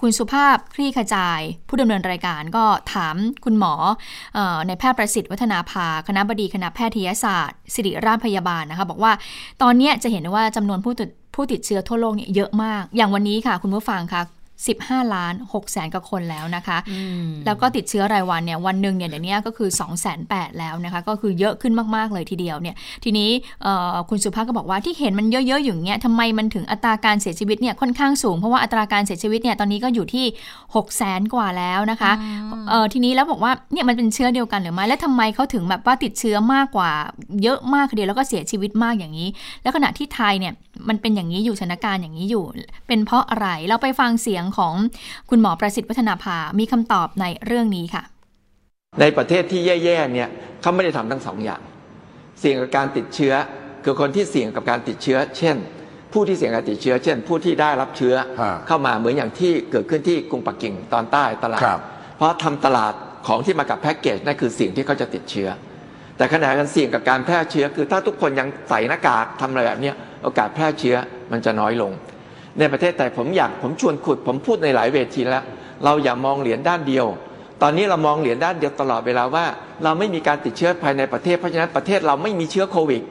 [0.00, 3.74] คุณสุภาพคลี่ขจาย ผู้ดำเนินรายการก็ถามคุณหมอ
[4.38, 9.12] อในแพทย์ประสิทธิ์วัฒนาภาคณะบดีคณะแพทยศาสตร์ ศิริราชพยาบาลนะคะ บอกว่า
[9.62, 14.22] ตอนนี้จะเห็นว่าจำนวนผู้ติดผู้ติดเชื้อทั่วโลกเนี่ยเยอะมาก อย่างวันนี้ค่ะ คุณผู้ฟังคะ
[14.66, 16.78] 15 ล้าน6แสนกว่าคนแล้วนะคะ
[17.46, 23.30] แล้วก็ติดเชื้อรายวันเนี่ยวันหนึ่งเนี่ยเดี๋ยวนี้ก็คือ 2 8 0 0 0แล้วนะคะ ก็คือเยอะขึ้นมากๆเลยทีเดียวเนี่ยทีนี้
[23.62, 30.26] เอ่อคุณสุภาพก็บอกว่าที่เห็นมันเยอะๆอยู่อย่างเงี้ยทำไมมันถึงอัตราการเสียชีวิตเนี่ยค่อนข้างสูง เพราะว่าอัตราการเสียชีวิตเนี่ยตอนนี้ก็อยู่ที่
[30.74, 32.12] 6 0แสนกว่าแล้วนะคะ
[32.70, 36.90] เอ่อทีนี้แล้วบอกว่าเนี่ยมันเป็นเชื้อเดียวกันหรือไม่และทำไมเขาถึงแบบว่าติดเชื้อมากกว่า
[37.42, 39.28] เยอะมากทีเดียวแล้วก็เสียชีวิตมากอย่างนี้
[39.62, 40.52] แล้วขณะที่ไทยเนี่ย
[40.88, 42.44] มันเป็นอย่างนี้อยู่สถานการณ์อย่างนี้อยู่
[42.88, 44.74] เป็นเพราะอะไรเราไปฟังเสียงของ
[45.30, 48.02] คุณหมอประสิทธิ์วัฒนาภา มีคำตอบในเรื่องนี้ค่ะ
[49.00, 50.28] ในประเทศที่แย่ๆเนี่ย
[50.60, 51.60] เขาไม่ได้ทำทั้งสองอย่าง
[52.40, 53.34] เสี่ยงกับการติดเชื้อ
[53.84, 55.56] คือคนที่เสี่ยงกับการติดเชื้อ เช่น
[56.12, 61.80] ผู้ที่เสี่ยงกับติดเชื้อ เช่น ผู้ที่ได้รับเชื้อฮะเข้ามาเหมือนอย่างที่เกิดขึ้นที่กรุงปักกิ่งตอนใต้ตลาดครับ
[62.16, 62.92] เพราะทำตลาด
[63.26, 65.48] ของที่มากับแพ็กเกจนั่นคือสิ่งที่เขาจะติดเชื้อ
[66.16, 70.96] แต่ขณะกันเสี่ยงกับการแพร่เชื้อ คือถ้าทุกคนยังใส่หน้ากากทำอะไรแบบเนี้ยโอกาสแพร่เชื้อ
[71.32, 71.92] มันจะน้อยลง
[72.58, 75.44] ในประเทศไทยผมอยากผมชวนขุด ผมพูดในหลายเวทีแล้ว
[75.84, 77.06] เราอย่ามองเหรียญด้านเดียว
[77.62, 79.44] ตอนนี้เรามองเหรียญด้านเดียวตลอดเวลาว่า
[79.84, 83.02] เราไม่มีการติดเชื้อภายในประเทศเพราะฉะนั้นประเทศเราไม่มีเชื้อโควิด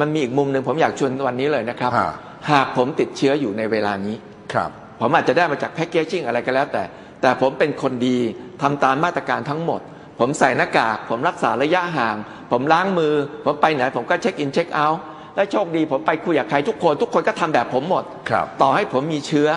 [0.00, 2.10] มันมีอีกมุมหนึ่งผมอยากชวนวันนี้เลยนะครับฮะ
[2.50, 4.16] หากผมติดเชื้ออยู่ในเวลานี้
[4.52, 6.82] ครับ ผมอาจจะได้มาจากแพ็กเกจจิ้งอะไรก็แล้วแต่
[7.20, 8.18] แต่ผมเป็นคนดี
[8.62, 9.80] ทำตามมาตรการทั้งหมด
[10.20, 12.16] ผมใส่หน้ากาก ผมรักษาระยะห่าง
[12.50, 15.02] ผมล้างมือ ผมไปไหนผมก็เช็คอินเช็คเอาท์
[15.36, 19.48] และโชคดีผมไปคุยกับใครทุกคน ทุกคนก็ทำแบบผมหมดครับต่อให้ผมมีเชื้อ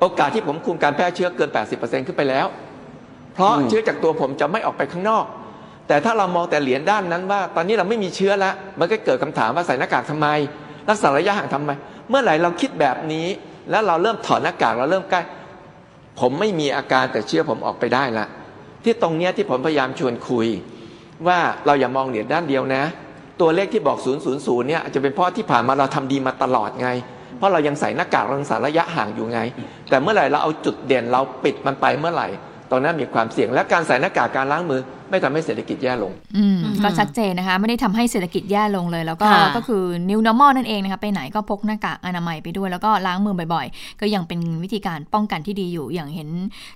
[0.00, 2.46] โอกาสที่ผมคุมการแพร่เชื้อเกิน 80%ขึ้นไปแล้ว
[3.34, 5.24] เพราะอืมเชื้อจากตัวผมจะไม่ออกไปข้างนอก
[5.88, 10.28] แต่ถ้าเรามองแต่เหรียญด้านนั้นว่า ตอนนี้เราไม่มีเชื้อแล้ว มันก็เกิดคำถามว่าใส่หน้ากากทำไม
[10.88, 11.70] รักษาระยะห่างทำไม
[12.08, 13.26] เมื่อไหร่เราคิดแบบนี้
[13.70, 15.20] แล้วเราเริ่มถอดหน้ากากเราเริ่มใกล้
[16.20, 18.26] ผมไม่มีอาการแต่เชื่อผมออกไปได้ละ
[18.84, 20.46] ที่ตรงเนี้ยที่ผมพยายามชวนคุย
[21.26, 22.82] ว่าเราอย่ามองเหรียญด้านเดียวนะ
[23.40, 26.88] ตัวเลขที่บอก 000เนี่ยอาจจะเป็นเพราะที่ผ่านมาเราทำดีมาตลอดไง
[27.38, 29.40] เพราะเรายังใส่หน้ากากรังสาระยะห่างอยู่ไง
[29.88, 32.28] แต่เมื่อไหร่เราเอาจุดเด่นเราปิดมันไปเมื่อไหร่
[32.70, 46.28] ตอนนั้นมีความเสี่ยงและการใส่หน้ากากการล้างมือ ไม่ทำให้เศรษฐกิจแย่ลง อืม ก็ชัดเจนนะคะ ไม่ได้ทำให้เศรษฐกิจแย่ลงเลย แล้วก็ค่ะก็คือ new normal นั่นเองนะคะไปไหนก็พกหน้ากากอนามัยไปด้วย แล้วก็ล้างมือบ่อยๆ ก็ยังเป็นวิธีการป้องกันที่ดีอยู่อย่างเห็น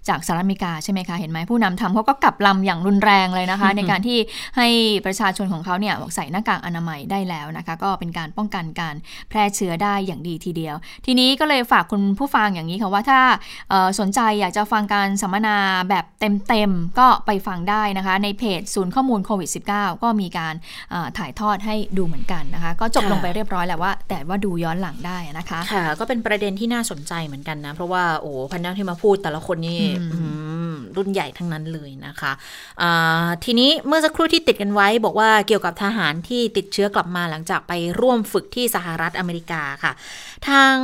[0.09, 4.19] จากสหรัฐอเมริกาใช่ไหมคะ เห็นไหมผู้นำทำเขาก็กลับลำอย่างรุนแรงเลยนะคะ ในการที่
[4.57, 4.69] ให้
[5.07, 8.95] ประชาชนของเขาเนี่ยใส่หน้ากากอนามัยได้แล้วนะคะ ก็เป็นการป้องกันการ
[9.29, 10.75] แพร่เชื้อได้อย่างดีทีเดียว
[11.07, 13.21] ทีนี้ก็เลยฝากคุณผู้ฟังอย่างนี้ค่ะว่าถ้า
[13.71, 15.57] เอ่อสนใจอยากจะฟังการสัมมนา
[15.89, 20.55] แบบเต็มๆก็ไปฟังได้นะคะ ในเพจศูนย์ข้อมูลโควิด -19 ก็มีการ
[21.19, 29.81] ถ่ายทอดให้ดูเหมือนกันนะคะ ก็จบลงไปเรียบร้อยแล้วว่า แต่ว่าดูย้อนหลังได้นะคะค่ะ ก็เป็นประเด็นที่น่าสนใจเหมือนกันนะ เพราะว่าโอ้พันนักที่มาพูดแต่ละคนนี่
[30.97, 32.33] รุ่นใหญ่ทั้งนั้นเลยนะคะ
[33.45, 39.93] ทีนี้เมื่อสักครู่ที่ติดกันไว้ บอกว่าเกี่ยวกับทหารที่ติดเชื้อกลับมาหลังจากไปร่วมฝึกที่สหรัฐอเมริกาค่ะ
[40.49, 40.75] ทาง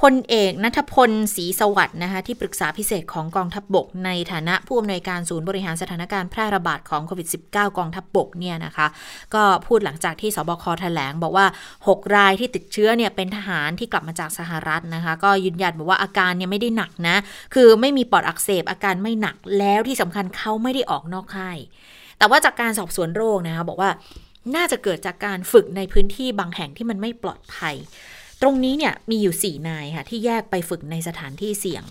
[0.00, 8.86] พลเอกนัทพลศรีสวัสด์นะคะที่ปรึกษาพิเศษของกองทัพบบก ในฐานะผู้อำนวยการศูนย์บริหารสถานการณ์แพร่ระบาดของโควิด -19 กองทัพบบกเนี่ยนะคะ
[9.34, 11.46] ก็พูดหลังจากที่สบคแถลง บอกว่า
[11.82, 17.16] 6 รายที่ติดเชื้อเนี่ยเป็นทหารที่กลับมาจากสหรัฐนะคะ ก็ยืนยันบอกว่าอาการเนี่ยไม่ได้หนักนะ
[17.54, 21.58] คือไม่มีปอดอักเสบอาการไม่หนักแล้วที่สำคัญเขาไม่ได้ออกนอกค่าย
[22.18, 23.90] แต่ว่าจากการสอบสวนโรคนะคะบอกว่า
[24.56, 27.74] น่าจะเกิดจากการฝึกในพื้นที่บางแห่งที่มันไม่ปลอดภัย
[28.42, 31.84] ตรงนี้เนี่ยมีอยู่ 4 นายค่ะที่แยกไปฝึกในสถานที่เสี่ยง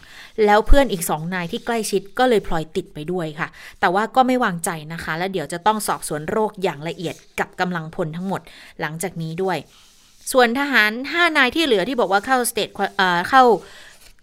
[0.45, 3.47] แล้วเพื่อนอีก 2 นายที่ใกล้ชิดก็เลยพลอยติดไปด้วยค่ะ
[3.79, 8.41] แต่ว่าก็ไม่วางใจนะคะ และเดี๋ยวจะต้องสอบสวนโรคอย่างละเอียดกับกำลังพลทั้งหมด
[8.81, 9.57] หลังจากนี้ด้วย
[10.31, 12.69] ส่วนทหาร 5 นายที่เหลือที่บอกว่าเข้าสเตท
[13.29, 13.43] เข้า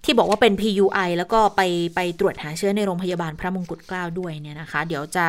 [0.05, 1.63] ที่บอกว่าเป็น PUI แล้วก็ไป
[1.95, 5.27] ไปตรวจหาเชื้อในโรงพยาบาลพระมงกุฎเกล้าด้วยเนี่ยนะคะ เดี๋ยวจะ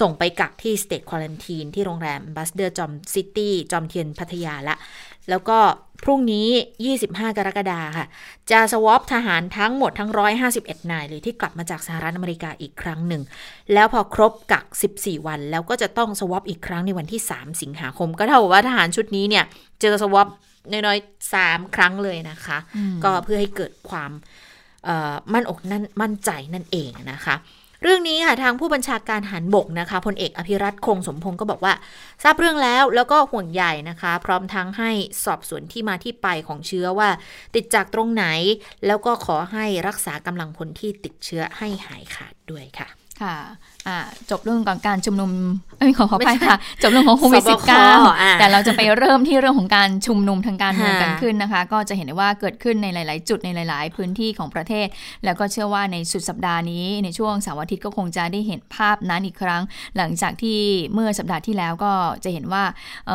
[0.00, 4.76] ส่งไปกักที่ State Quarantine ที่โรงแรมบัสเดอร์จอมซิตี้จอมเทียนพัทยาละ
[5.30, 5.58] แล้วก็
[6.04, 6.48] พรุ่งนี้
[6.92, 8.06] 25 กรกฎาค่ะ
[8.50, 10.10] จะ swab ทหารทั้งหมดทั้ง
[10.50, 13.22] 151 นายเลยที่กลับมาจากสหรัฐอเมริกาอีกครั้งหนึ่ง
[13.72, 19.44] แล้วพอครบกัก 14 วัน แล้วก็จะต้อง swab อีกครั้งในวันที่ 3 สิงหาคม ก็เท่ากับว่าทหารชุดนี้เนี่ย
[19.80, 20.28] เจอ swab
[20.70, 22.58] น้อยๆสามครั้งเลยนะคะ
[23.04, 24.10] ก็เพื่อให้เกิดความ
[25.32, 27.34] มั่นอกนั่นมั่นใจนั่นเองนะคะ
[27.82, 31.74] เรื่องนี้ค่ะทางผู้บัญชาการหันบกนะคะพลเอกอภิรัตคงสมพงศ์ก็บอกว่า
[32.22, 34.90] ทราบเรื่องแล้วแล้วก็ห่วงใหญ่นะคะ พร้อมทั้งให้
[35.24, 37.08] สอบสวนที่มาที่ไปของเชื้อว่า
[37.54, 38.24] ติดจากตรงไหน
[38.86, 42.88] แล้วก็ขอให้รักษากำลังพลที่ติดเชื้อให้หายขาดด้วยค่ะ
[43.22, 43.36] ค่ะ
[44.30, 45.30] จบเรื่องของการชุมนุม
[45.78, 47.90] ไม่ขอขอไปค่ะ จบเรื่องของโควิดสิบเก้า
[48.38, 54.86] แต่เราจะไปเริ่มที่เรื่องของการชุมนุมทางการเมืองกันขึ้นนะคะ ก็จะเห็นได้ว่าเกิดขึ้นในหลาย ๆ จุดในหลาย ๆ พื้นที่ของประเทศ
[55.24, 59.62] แล้วก็เชื่อว่าในสุดสัปดาห์นี้ในช่วงเสาร์อาทิตย์ก็คงจะได้เห็นภาพนั้นอีกครั้ง
[59.96, 60.58] หลังจากที่
[60.94, 61.92] เมื่อสัปดาห์ที่แล้วก็
[62.24, 62.64] จะเห็นว่า
[63.08, 63.10] เ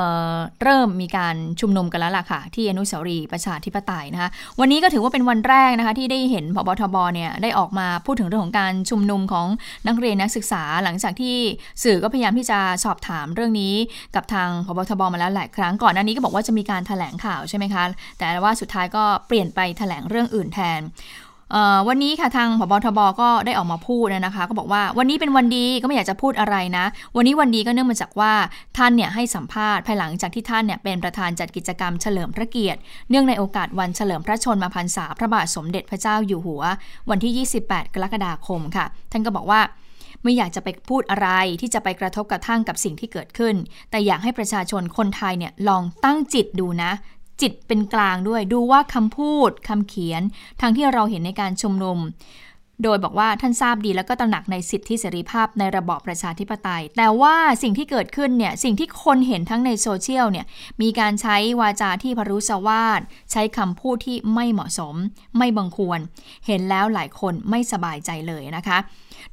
[0.64, 9.48] เริ่มมีการชุมนุมกันแล้วล่ะค่ะ ที่อนุสาวรีย์ประชาธิปไตยนะคะ วันนี้ก็ถือว่าเป็นวันแรกนะคะที่ได้เห็นพบทบเนี่ยได้ออกมาพูดถึงเรื่องของการชุมนุมของ
[9.88, 11.36] นักเรียนนักศึกษาหลังจากที่
[11.84, 13.76] สื่อก็พยายามที่จะสอบถามเรื่องนี้
[14.16, 17.84] กับทางพบทบมาแล้วหลายครั้งก่อนหน้านี้ก็บอกว่าจะมีการถแถลงข่าวใช่ไหมคะ
[18.18, 20.82] แต่ว่าสุดท้ายก็เปลี่ยนไปถแถลงเรื่องอื่นแทน
[21.88, 28.34] วันนี้ค่ะทางพบทบก็ได้ออกมาพูดนะคะ ก็บอกว่าวันนี้เป็นวันดีก็ไม่อยากจะพูดอะไรนะ วันนี้วันดีก็เนื่องมาจากว่า
[28.78, 36.64] ท่านเนี่ยให้สัมภาษณ์ภายหลังจากที่ท่านเนี่ยเป็นประธานจัดกิจกรรมเฉลิมพระเกียรติ เนื่องในโอกาสวันเฉลิมพระชนมพรรษาพระบาทสมเด็จพระเจ้าอยู่หัว
[37.10, 39.60] วันที่ 28 กรกฎาคมค่ะ ท่านก็บอกว่า
[40.28, 41.30] ไม่อยากจะไปพูดอะไร
[41.62, 43.56] ที่จะไปกระทบกระทั่งกับสิ่งที่เกิดขึ้น
[43.92, 46.92] แต่อยากให้ประชาชนคนไทยเนี่ยลองตั้งจิตดูนะ
[47.42, 50.22] จิตเป็นกลางด้วยดูว่าคำพูดคำเขียน
[50.62, 51.98] ทางที่เราเห็นในการชุมนุม
[52.84, 60.46] โดยบอกว่าท่านทราบดีแล้วก็ตระหนักในสิทธิเสรีภาพในระบอบประชาธิปไตย แต่ว่าสิ่งที่เกิดขึ้นเนี่ยสิ่งที่คนเห็นทั้งในโซเชียลเนี่ย
[60.82, 64.96] มีการใช้วาจาที่พรุษวาดใช้คำพูดที่ไม่เหมาะสม
[65.38, 66.00] ไม่บังควร
[66.48, 68.78] เห็นแล้วหลายคนไม่สบายใจเลยนะคะ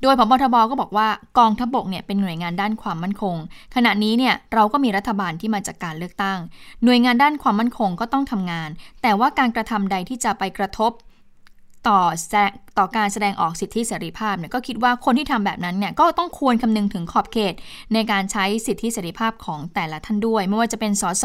[0.02, 3.37] โดยพบทบก็บอกว่ากองทัพบกเนี่ยเป็นหน่วยงานด้านความมั่นคง
[3.74, 6.38] ขณะนี้เนี่ยเราก็มีรัฐบาลที่มาจากการเลือกตั้ง
[6.85, 8.70] หน่วยงานด้านความมั่นคงก็ต้องทำงาน
[9.02, 10.92] แต่ว่าการกระทำใดที่จะไปกระทบ
[11.88, 12.01] ต่อ
[12.79, 17.55] ต่อการแสดงออกสิทธิเสรีภาพเนี่ยก็คิดว่าคนที่ทำแบบนั้นเนี่ยก็ต้องควรคำนึงถึงขอบเขต
[17.94, 21.25] ในการใช้สิทธิเสรีภาพของแต่ละท่านด้วย ไม่ว่าจะเป็นสส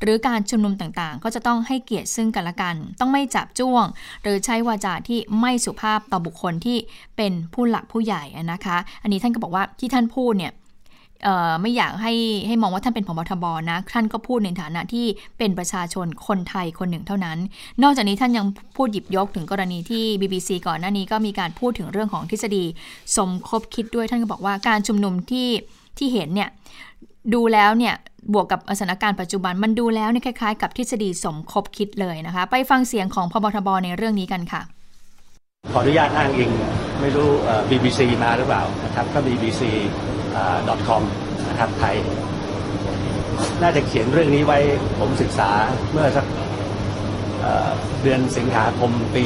[0.00, 3.84] หรือการชุมนุมต่างๆ ก็จะต้องให้เกียรติซึ่งกันและกัน ต้องไม่จับจ้วง
[4.22, 6.78] หรือใช้วาจาที่ไม่สุภาพต่อบุคคลที่
[7.16, 10.52] เป็นผู้หลักผู้ใหญ่นะคะ อันนี้ท่านก็บอกว่าที่ท่านพูดเนี่ย
[11.62, 12.12] ไม่อยากให้
[12.46, 15.06] ให้มองว่าท่านเป็นผบทบนะ ท่านก็พูดในฐานะที่
[15.38, 17.38] เป็นประชาชนคนไทยคนหนึ่งเท่านั้น
[17.82, 18.46] นอกจากนี้ท่านยัง
[18.76, 22.64] พูดหยิบยกถึงกรณีที่ BBC ก่อนหน้านี้ก็มีการพูดถึงเรื่องของทฤษฎี
[23.16, 25.48] สมคบคิดด้วยท่านก็บอกว่าการชุมนุมที่
[25.98, 26.50] ที่เห็นเนี่ย
[27.34, 27.94] ดูแล้วเนี่ย
[28.34, 34.62] บวกกับสถานการณ์ปัจจุบันมันดูแล้วเนี่ยคล้ายๆ กับทฤษฎีสมคบคิดเลยนะคะ ไปฟังเสียงของพบทบในเรื่องนี้กันค่ะ
[35.72, 36.50] ขออนุญาตอ้างอิง
[37.00, 37.28] ไม่รู้
[37.70, 39.62] BBC มาหรือเปล่านะครับก็ BBC
[40.88, 41.02] .com
[41.48, 41.96] นะครับไทย
[43.62, 44.58] น่าจะเขียนเรื่องนี้ไว้
[44.98, 45.50] ผมศึกษา
[45.92, 46.26] เมื่อสัก
[48.02, 49.24] เดือนสิงหาคมปี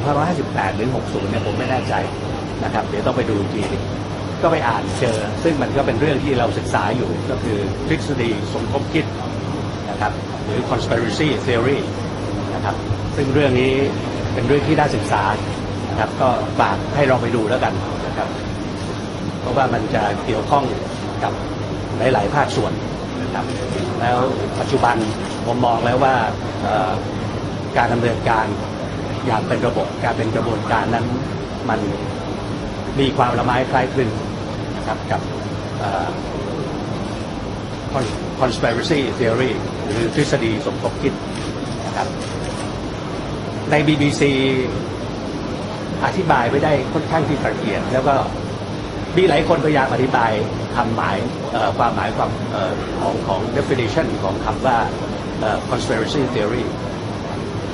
[0.00, 1.94] 2558 หรือ 60 เนี่ยผมไม่แน่ใจ
[2.64, 3.62] นะครับ เดี๋ยวต้องไปดูที
[4.42, 9.04] ก็ไปอ่านเจอ ซึ่งมันก็เป็นเรื่องที่เราศึกษาอยู่ก็คือทฤษฎีสมคบคิด
[9.90, 10.12] นะครับ
[10.44, 11.78] หรือ conspiracy theory
[12.54, 12.74] นะครับ
[13.16, 13.74] ซึ่งเรื่องนี้
[14.34, 15.22] เป็นเรื่องที่น่าศึกษา
[16.00, 17.74] นะครับ ก็ฝากให้ลองไปดูแล้วกัน
[18.06, 18.28] นะครับ
[19.40, 20.64] เพราะว่ามันจะเกี่ยวข้อง
[21.24, 21.32] กับ
[21.98, 22.72] หลาย ๆ ภาคส่วน
[23.22, 23.44] นะครับ
[24.00, 24.18] แล้ว
[24.60, 24.96] ปัจจุบัน
[25.46, 26.14] ผมมองแล้วว่า
[27.76, 28.46] การดำเนินการ
[29.26, 31.06] อย่างเป็นระบบการเป็นกระบวนการนั้น
[31.68, 31.80] มัน
[33.00, 34.10] มีความละไม้คล้ายคลึง
[34.76, 35.20] นะครับกับ
[38.40, 39.52] conspiracy theory
[39.84, 41.14] หรือทฤษฎีสมคบคิด
[41.86, 42.08] นะครับ
[43.70, 44.22] ใน BBC
[46.04, 48.14] อธิบายไว้ได้ค่อนข้างที่ละเอียดแล้วก็
[49.16, 50.32] มีหลายคนพยายามอธิบาย
[50.76, 51.16] คำหมาย
[51.78, 52.30] ความหมายความ
[53.00, 54.78] ของของ definition ของคำว่า
[55.70, 56.64] conspiracy theory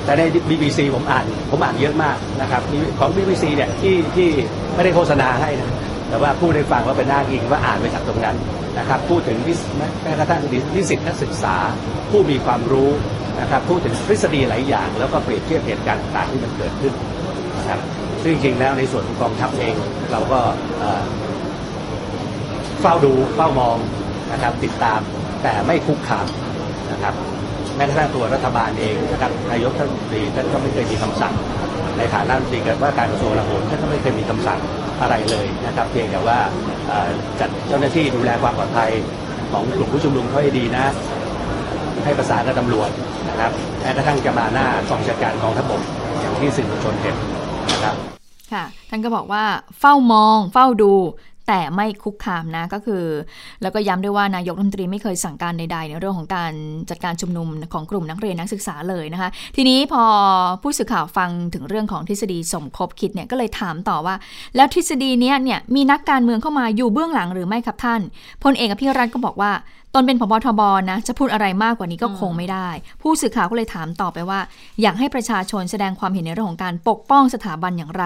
[0.05, 2.61] แต่ใน BBC ผมอ่านผมอ่านเยอะมากนะครับ
[2.99, 4.29] ของ BBC เนี่ยที่ที่
[4.75, 5.71] ไม่ได้โฆษณาให้นะ
[6.09, 8.37] แต่ว่าพูดให้ฟังว่าเป็นหน้าอิงว่าอ่านไปจากตรงนั้น
[8.77, 9.37] นะครับพูดถึง
[10.01, 10.39] แม้กระทั่ง
[10.75, 11.55] นิสิตนักศึกษา
[12.09, 12.89] ผู้มีความรู้
[13.41, 16.93] นะครับพูดถึงทฤษฎีหลายอย่าง แล้วก็เปรียบเทียบเหตุการณ์ต่างที่มันเกิดขึ้น
[17.57, 17.79] นะครับ
[18.27, 19.73] ซึ่งจริงๆแล้วในส่วนของกองทัพเอง
[20.11, 20.39] เราก็
[22.81, 23.77] เฝ้าดูเฝ้ามอง
[24.31, 24.99] นะครับติดตาม
[25.43, 26.27] แต่ไม่คุกคาม
[26.91, 27.13] นะครับ
[27.75, 31.33] แม้กระทั่งตัวรัฐบาลเองนะครับนายกท่านตรีท่านก็ไม่เคยมีคำสั่ง
[31.97, 34.59] ในฐานะตีกับว่าการกระทรวงกลาโหมท่านก็ไม่เคยมีคำสั่ง
[35.01, 36.39] อะไรเลยนะครับเพียงแต่ว่า
[37.39, 38.91] จัดเจ้าหน้าที่ดูแลความปลอดภัย
[39.51, 40.85] ของกลุ่มผู้ชุมนุมเขาให้ดีนะ
[42.03, 42.89] ให้ประสานกับตำรวจ
[43.29, 45.81] นะครับแม้กระทั่งจะมาหน้ากองจัดการกองทัพบก
[46.19, 47.15] อย่างที่สื่อมวลชนเห็น
[48.53, 49.43] ค่ะ ท่านก็บอกว่า
[49.79, 50.93] เฝ้ามอง เฝ้าดู
[51.47, 53.03] แต่ไม่คุกคามนะก็คือ
[53.61, 56.53] แล้วก็ย้ำด้วยว่านายกรัฐมนตรีไม่เคยสั่งการใดๆ ในเรื่องของการ
[56.89, 60.03] จัดการชุมนุมของกลุ่มนักเรียนนักศึกษาเลยนะคะ ทีนี้พอ
[60.61, 64.15] ผู้สื่อข่าวฟังถึงเรื่องของทฤษฎีสมคบคิดเนี่ยก็เลยถามต่อว่า
[64.55, 68.01] แล้วทฤษฎีนี้เนี่ยมีนักการเมืองเข้ามาอยู่เบื้องหลังหรือไม่ครับท่าน
[68.43, 69.51] พลเอกอภิรัตน์ก็บอกว่า
[69.93, 72.69] ตนเป็นพบทบนะจะพูดอะไรมากกว่านี้ก็คงไม่ได้
[73.01, 74.39] ผู้สื่อข่าวก็เลยถามต่อไปว่า
[74.81, 78.05] อยากให้ประชาชนแสดงความเห็นในเรื่องของการปกป้องสถาบันอย่างไร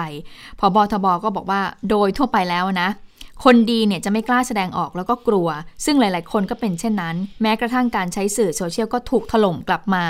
[0.60, 2.88] ผบ.ทบ.ก็บอกว่าโดยทั่วไปแล้วนะ
[3.44, 5.48] คนดีเนี่ยจะไม่กล้าแสดงออกแล้วก็กลัว
[5.84, 10.04] ซึ่งหลาย ๆ คนก็เป็นเช่นนั้น แม้กระทั่งการใช้สื่อโซเชียลก็ถูกถล่มกลับมา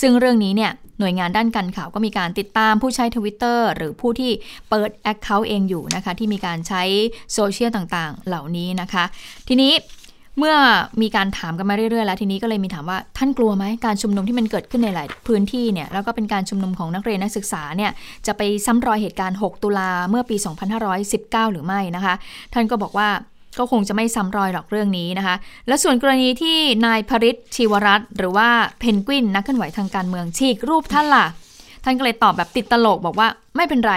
[0.00, 4.32] ซึ่งเรื่องนี้เนี่ยหน่วยงานด้านการข่าวก็มีการติดตามผู้ใช้ทวิตเตอร์หรือผู้ที่
[4.70, 6.82] เปิด account เองอยู่นะคะ ที่มีการใช้
[7.34, 9.04] โซเชียลต่าง ๆ เหล่านี้นะคะ
[9.48, 9.72] ทีนี้
[10.38, 10.56] เมื่อ
[11.02, 17.90] มีการถามกันมาเรื่อยๆ แล้วทีนี้ก็เลยมีถามว่าท่านกลัวไหมการชุมนุมที่มันเกิดขึ้นในหลายพื้นที่เนี่ยแล้วก็เป็นการชุมนุมของนักเรียนนักศึกษาเนี่ย
[18.26, 20.36] จะไปซ้ำรอยเหตุการณ์ 6 ตุลาเมื่อปี
[20.94, 22.14] 2519 หรือไม่นะคะ
[22.54, 23.08] ท่านก็บอกว่า
[23.58, 25.34] ก็คงจะไม่ซ้ำรอยหรอกเรื่องนี้นะคะ
[25.68, 28.48] และส่วนกรณีที่นายพริตชีวรัตน์หรือว่า
[28.80, 31.26] เพนกวินนักเคลื่อนไหวทางการเมืองฉีกรูปท่านล่ะ
[31.84, 33.94] ท่านก็เลยตอบแบบติดตลกบอกว่าไม่เป็นไร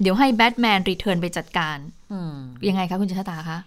[0.00, 1.76] เดี๋ยวให้แบทแมนรีเทิร์นไปจัดการ
[2.68, 3.58] ยังไงคะคุณจัตาคะ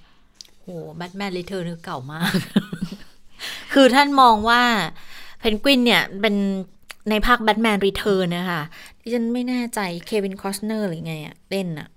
[0.67, 2.31] โอ้แบทแมนรีเทิร์นเก่ามาก
[3.73, 4.63] คือท่านมองว่า
[5.39, 6.35] เพนกวินเนี่ยเป็น
[7.09, 8.61] ในภาค Batman Returns นะคะ
[8.99, 11.87] ที่ฉันไม่แน่ใจเควินคอสเนอร์หรือไงอะเล่นอะ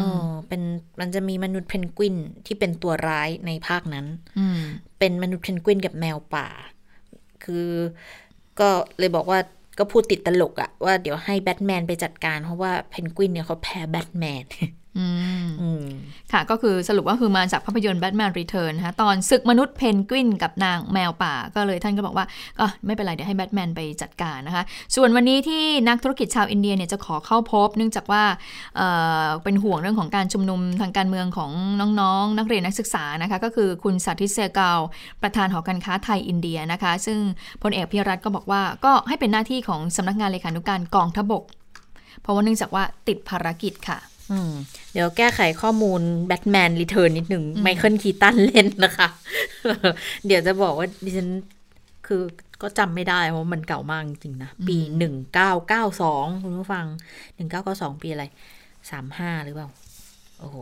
[0.00, 0.10] อ๋อ
[0.48, 0.62] เป็น
[1.00, 4.06] มันจะมีมนุษย์เพนกวินที่เป็นตัวร้ายในภาคนั้น
[4.98, 6.48] เป็นมนุษย์เพนกวินกับแมวป่า
[7.44, 7.68] คือ
[8.60, 9.38] ก็เลยบอกว่า
[9.78, 14.44] ก็พูดติดตลกอะว่าเดี๋ยวให้แบทแมนไปจัดการ เพราะว่าเพนกวินเนี่ยเขาแพ้แบทแมน
[16.32, 22.26] ค่ะก็คือสรุปว่าคือมาจากภาพยนตร์ Batman Returns นะคะตอนศึกมนุษย์เพนกวินกับนางแมวป่า ก็เลยท่านก็บอกว่า
[22.58, 24.64] ก็ไม่เป็นไร เดี๋ยวให้แบทแมนไปจัดการนะคะ
[24.96, 28.22] ส่วนวันนี้ที่นักธุรกิจชาวอินเดียเนี่ยจะขอเข้าพบ เนื่องจากว่า
[28.76, 31.50] เป็นห่วงเรื่องของการชุมนุมทางการเมืองของ
[32.00, 34.70] น้องๆ นักเรียนนักศึกษานะคะก็คือคุณสาธิตเซกา
[35.22, 37.18] ประธานหอการค้าไทยอินเดียนะคะ ซึ่ง
[37.62, 41.42] พลเอกอภิรัชต์ก็บอกว่าก็ให้เป็นหน้าที่ของสำนักงานเลขานุการกองทัพบก
[42.22, 43.98] เพราะว่าเนื่องจากว่าติดภารกิจค่ะ
[44.92, 49.08] เดี๋ยวแก้ไขข้อมูล Batman Returns นิดหนึ่งไมเคิลคีตันเล่นนะคะ
[50.26, 51.28] เดี๋ยวจะบอกว่าดิฉัน
[52.06, 52.22] คือ
[52.62, 56.86] ก็จำไม่ได้เพราะมันเก่ามากจริงนะ ปีหนึ่งเก้าเก้าสองคุณผู้ฟัง
[57.36, 58.24] หนึ่งเก้าเก้าสองปีอะไร
[58.90, 59.68] สามห้าหรือเปล่า
[60.40, 60.56] โอ้โห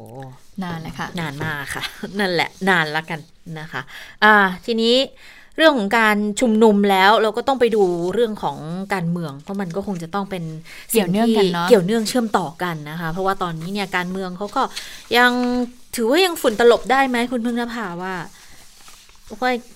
[0.62, 1.84] นานเลยค่ะ นานมากค่ะ
[2.18, 3.20] นั่นแหละ นานละกัน
[3.58, 3.82] นะคะ
[4.24, 4.94] อ่า ทีนี้
[5.56, 7.82] เรื่องของการชุมนุมแล้วเราก็ต้องไปดู
[8.14, 8.58] เรื่องของ
[8.94, 10.44] การเมือง เพราะมันก็คงจะต้องเป็น
[10.90, 14.62] เกี่ยวเนื่องกันเนาะเกี่ยวเนื่องเชื่อมต่อกันนะคะ เพราะว่าตอนนี้เนี่ยการเมืองเขาก็
[15.18, 15.32] ยัง
[15.94, 18.14] ถือว่ายังฝุ่นตลบได้ไหมคุณพึ่งนภาว่า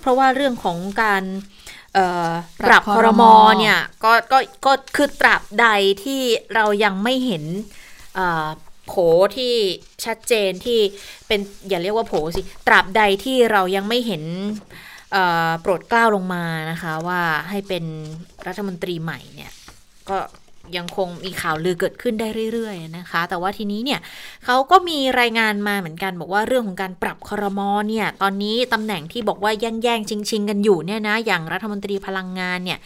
[0.00, 1.22] เพราะว่าเรื่องของการ
[2.66, 5.66] ปรับคอรมอเนี่ยก็ก็ก็คือตราบใด
[6.04, 6.20] ที่
[6.54, 7.44] เรายังไม่เห็น
[8.86, 8.94] โผ
[9.36, 9.54] ที่
[10.04, 10.78] ชัดเจนที่
[11.26, 14.22] เป็นอย่าเรียกว่าโผสิตราบใดที่เรายังไม่เห็น
[15.60, 17.84] โปรดกล้าวลงมานะคะว่าให้เป็น
[18.46, 19.52] รัฐมนตรีใหม่เนี่ย
[20.10, 20.18] ก็
[20.76, 24.00] ยังคงมีข่าวลือเกิดขึ้นได้เรื่อยๆนะคะ แต่ว่าทีนี้เนี่ย
[24.44, 32.78] เขาก็มีรายงานมาเหมือนกัน บอกว่าเรื่องของการปรับคอรมอเนี่ยตอนนี้ตำแหน่งที่บอกว่าแย่งแย่งชิงชิงกันอยู่เนี่ยนะอย่างรัฐมนตรีพลังงานเนี่ย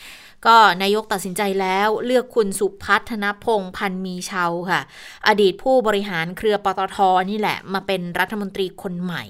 [0.46, 4.80] ก็นายกตัดสินใจแล้วเลือกคุณสุพัฒนพงษ์พันมีเชาค่ะ
[5.28, 6.96] อดีตผู้บริหารเครือปตท
[7.30, 9.24] นี่แหละ มาเป็นรัฐมนตรีคนใหม่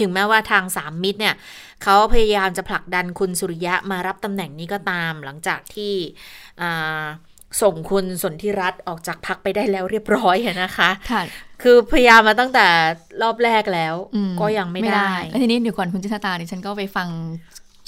[0.00, 1.34] ถึงแม้ว่าทางสามมิตรเนี่ย
[1.82, 5.92] เขาพยายามจะผลักดันคุณสุริยะมารับตำแหน่งนี้ก็ตาม หลังจากที่
[7.62, 11.22] ส่งคุณสนธิรัตน์ออกจากพักไปได้แล้วเรียบร้อยนะคะค่ะ
[11.62, 12.66] คือพยายามมาตั้งแต่
[13.22, 13.94] รอบแรกแล้ว
[14.40, 17.08] ก็ยังไม่ได้แล้วทีนี้เดี๋ยวก่อนคุณจิตตาดิฉันก็ไปฟัง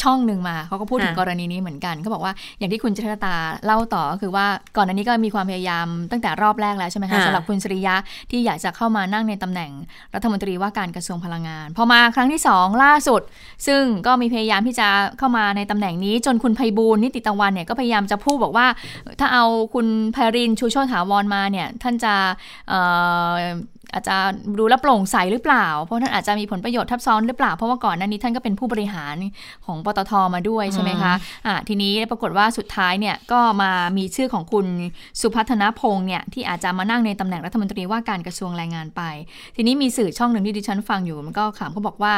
[0.03, 7.95] ช่องหนึ่งมาเขาก็พูดถึงกรณีนี้เหมือนกันเขาบอกว่าอย่างที่คุณจิตตาเล่าต่อก็คือว่าก่อนอันนี้ก็มีความพยายามตั้งแต่รอบแรกแล้วใช่ไหมคะสำหรับคุณสริยะ
[8.31, 9.71] ที่อยากจะเข้ามานั่งในตำแหน่ง
[10.15, 13.23] รัฐมนตรีว่าการกระทรวงพลังงาน พอมาครั้งที่สองล่าสุด
[13.67, 18.67] ซึ่งก็มีพยายามที่จะเข้ามาในตำแหน่งนี้ จนคุณไพบูลนิติตะวันเนี่ยก็พยายามจะพูดบอกว่า
[19.21, 22.15] ถ้าเอาคุณไพรินชูโชติถาวรมาเนี่ยท่านจะ
[23.92, 24.16] อาจจะ
[24.59, 29.16] ดูแลโปร่งใสหรือเปล่า เพราะท่านอาจจะมีผลประโยชน์ทับซ้อนหรือเปล่า เพราะว่าก่อนหน้านี้ท่านก็เป็นผู้บริหาร
[29.66, 34.66] ของปตทมาด้วยใช่ไหมคะะทีนี้ปรากฏว่าสุดท้ายเนี่ยก็มามีชื่อของคุณ
[35.20, 39.03] สุพัฒนพงศ์เนี่ยที่อาจจะมานั่งในตำแหน่งรัฐมนตรีว่าการกระทรวงแรงงานไป
[39.57, 42.14] ทีนี้มีสื่อช่องหนึ่งที่ดิฉันฟังอยู่มันก็ขำเขาบอกว่า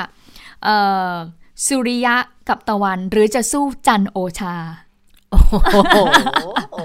[1.66, 2.16] สุริยะ
[2.48, 4.54] กับตะวันหรือจะสู้จันโอชา
[5.30, 6.78] โอ้โห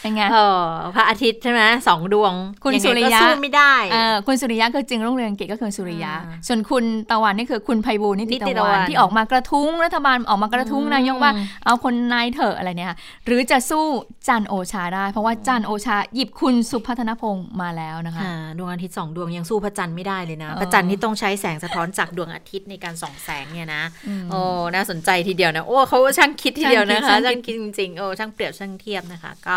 [0.00, 2.32] เป็นไงเออพระอาทิตย์ใช่ไหมสองดวง
[2.64, 6.12] คุณสุริยะสู้ไม่ได้เออคุณสุริยะคือจริงรุ่งเรืองกิจก็คือสุริยะ
[6.46, 11.32] ส่วนคุณตะวันนี่คือคุณไพบูลนิติตะวันที่ออกมากระทุ้งรัฐบาลออกมากระทุ้งนายกว่า
[11.64, 12.94] เอาคนนายเถอะอะไรเนี่ย
[13.26, 13.84] หรือจะสู้
[14.28, 18.22] จันโอชาได้ เพราะว่าจันโอชาหยิบคุณสุพัฒนพงศ์มาแล้วนะคะ
[18.58, 23.82] ดวงอาทิตย์สองดวงยังสู้พระจันทร์ไม่ได้เลยนะพระจันทร์นี่ต้องใช้แสงสะท้อนจากดวงอาทิตย์ในการส่องแสงเนี่ยนะ
[24.30, 24.40] โอ้
[24.74, 29.56] น่าสนใจทีเดียวนะโอ้เขาช่างคิดทีเดียวนะคะช่างคิดจริงๆโอ้ช่างเปรียบช่างเทียบนะคะ ก็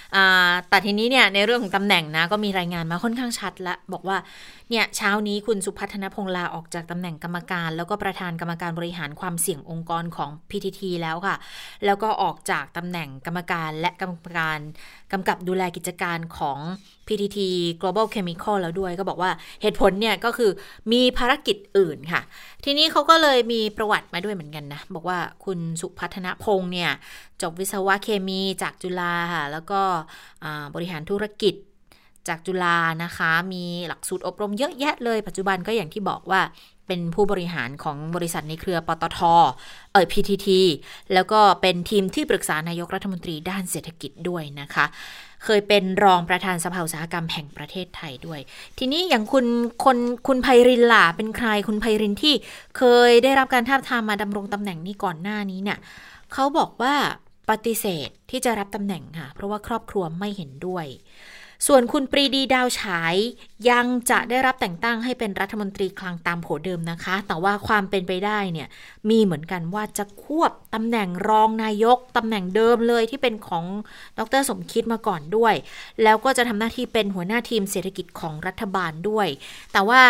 [0.69, 4.17] แต่ทีนี้เนี่ยในเรื่องของตำแหน่งนะก็มีรายงานมาค่อนข้างชัดละบอกว่า
[4.69, 11.35] เนี่ยเช้านี้คุณสุพัฒนพงษ์ลาออกจากตำแหน่งกรรมการ แล้วก็ประธานกรรมการบริหารความเสี่ยงองค์กรของ PTT แล้วค่ะ
[11.85, 14.59] แล้วก็ออกจากตำแหน่งกรรมการและกรรมการ
[15.11, 16.59] กำกับดูแลกิจการของ
[17.07, 17.39] PTT
[17.81, 20.51] Global Chemical แล้วด้วยก็บอกว่าเหตุผลเนี่ยก็คือ
[20.91, 22.21] มีภารกิจอื่นค่ะ
[22.63, 26.91] ทีนี้เขาก็เลยมีประวัติมาด้วยเหมือนกันนะ บอกว่าคุณสุพัฒนพงษ์เนี่ย
[27.41, 29.81] จบวิศวะเคมีจากจุฬาค่ะแล้วก็
[30.75, 31.55] บริหารธุรกิจ
[32.27, 36.41] จากจุฬานะคะ มีหลักสูตรอบรมเยอะแยะเลย ปัจจุบันก็อย่างที่บอกว่า
[36.87, 39.19] เป็นผู้บริหารของบริษัทในเครือปตท
[39.93, 40.47] เอ่ย PTT
[41.13, 44.85] แล้วก็เป็นทีมที่ปรึกษานายกรัฐมนตรีด้านเศรษฐกิจด้วยนะคะ
[45.43, 48.39] เคยเป็นรองประธานสภาอุตสาหกรรมแห่งประเทศไทยด้วย
[48.77, 49.45] ทีนี้อย่างคุณ
[49.83, 52.35] คนคุณไพรินล่ะเป็นใครคุณไพรินที่
[52.77, 55.79] เคยได้รับการทาบทามมาดำรงตำแหน่งนี้ก่อนหน้านี้เนี่ย
[56.33, 56.95] เขาบอกว่า
[57.49, 60.85] ปฏิเสธที่จะรับตำแหน่งค่ะ เพราะว่าครอบครัวไม่เห็นด้วย
[61.67, 63.15] ส่วนคุณปรีดีดาวฉาย
[63.69, 68.67] ยังจะได้รับแต่งตั้งให้เป็นรัฐมนตรีคลังตามโผเดิมนะคะ แต่ว่าความเป็นไปได้เนี่ย
[69.09, 73.65] มีเหมือนกันว่าจะควบตำแหน่งรองนายกตำแหน่งเดิมเลยที่เป็นของ
[74.17, 75.53] ดรสมคิดมาก่อนด้วย
[76.03, 79.27] แล้วก็จะทำหน้าที่เป็นหัวหน้าทีมเศรษฐกิจของรัฐบาลด้วย
[79.73, 80.01] แต่ว่า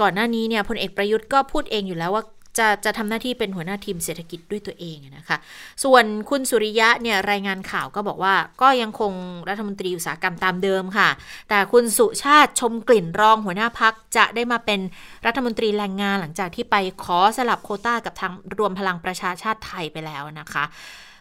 [0.00, 2.24] ก่อนหน้านี้เนี่ยพลเอกประยุทธ์ก็พูดเองอยู่แล้วว่า
[2.58, 5.36] จะจะทำหน้าที่เป็นหัวหน้าทีมเศรษฐกิจด้วยตัวเองนะคะ
[5.84, 9.12] ส่วนคุณสุริยะเนี่ยรายงานข่าวก็บอกว่า ก็ยังคง
[9.48, 11.08] รัฐมนตรีอุตสาหกรรมตามเดิมค่ะ
[11.48, 14.80] แต่คุณสุชาติชมกลิ่นรองหัวหน้าพักจะได้มาเป็น
[15.26, 20.64] รัฐมนตรีแรงงานหลังจากที่ไปขอสลับโคต้ากับทางรวมพลังประชาชาติไทยไปแล้วนะคะ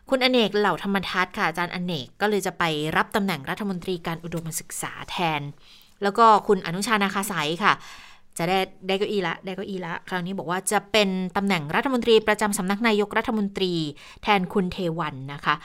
[0.09, 2.63] คุณอเนกเหล่าธรรมทัศน์ค่ะอาจารย์อเนกก็เลยจะไป
[2.97, 5.41] รับตำแหน่งรัฐมนตรีการอุดมศึกษาแทน
[6.03, 7.73] แล้วก็คุณอนุชานาคาสายค่ะ
[8.37, 13.73] จะได้ได้เก้าอี้ละได้เก้าอี้ละ คราวนี้บอกว่าจะเป็นตำแหน่งรัฐมนตรีประจำสำนักนายกรัฐมนตรี
[14.23, 15.55] แทนคุณเทวันนะคะ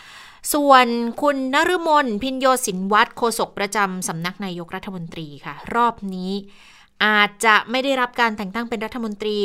[0.54, 0.86] ส่วน
[1.22, 6.32] คุณนฤมลพินโยสินวัตรโฆษกประจำสำนักนายกรัฐมนตรีค่ะ รอบนี้
[7.04, 9.38] อาจจะไม่ได้รับการแต่งตั้งเป็นรัฐมนตรี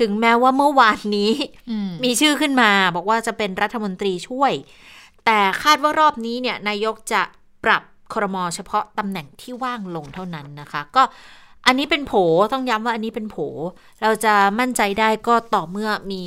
[0.00, 1.32] ถึงแม้ว่าเมื่อวานนี้
[1.86, 4.52] มมีชื่อขึ้นมา บอกว่าจะเป็นรัฐมนตรีช่วย
[5.26, 7.22] แต่คาดว่ารอบนี้เนี่ยนายกจะ
[7.64, 11.02] ปรับครมเฉพาะตำแหน่งที่ว่างลงเท่านั้นนะคะ ก็
[11.66, 12.12] อันนี้เป็นโผ
[12.52, 13.36] ต้องย้ำว่าอันนี้เป็นโผ
[14.02, 16.22] เราจะมั่นใจได้ก็ต่อเมื่อมี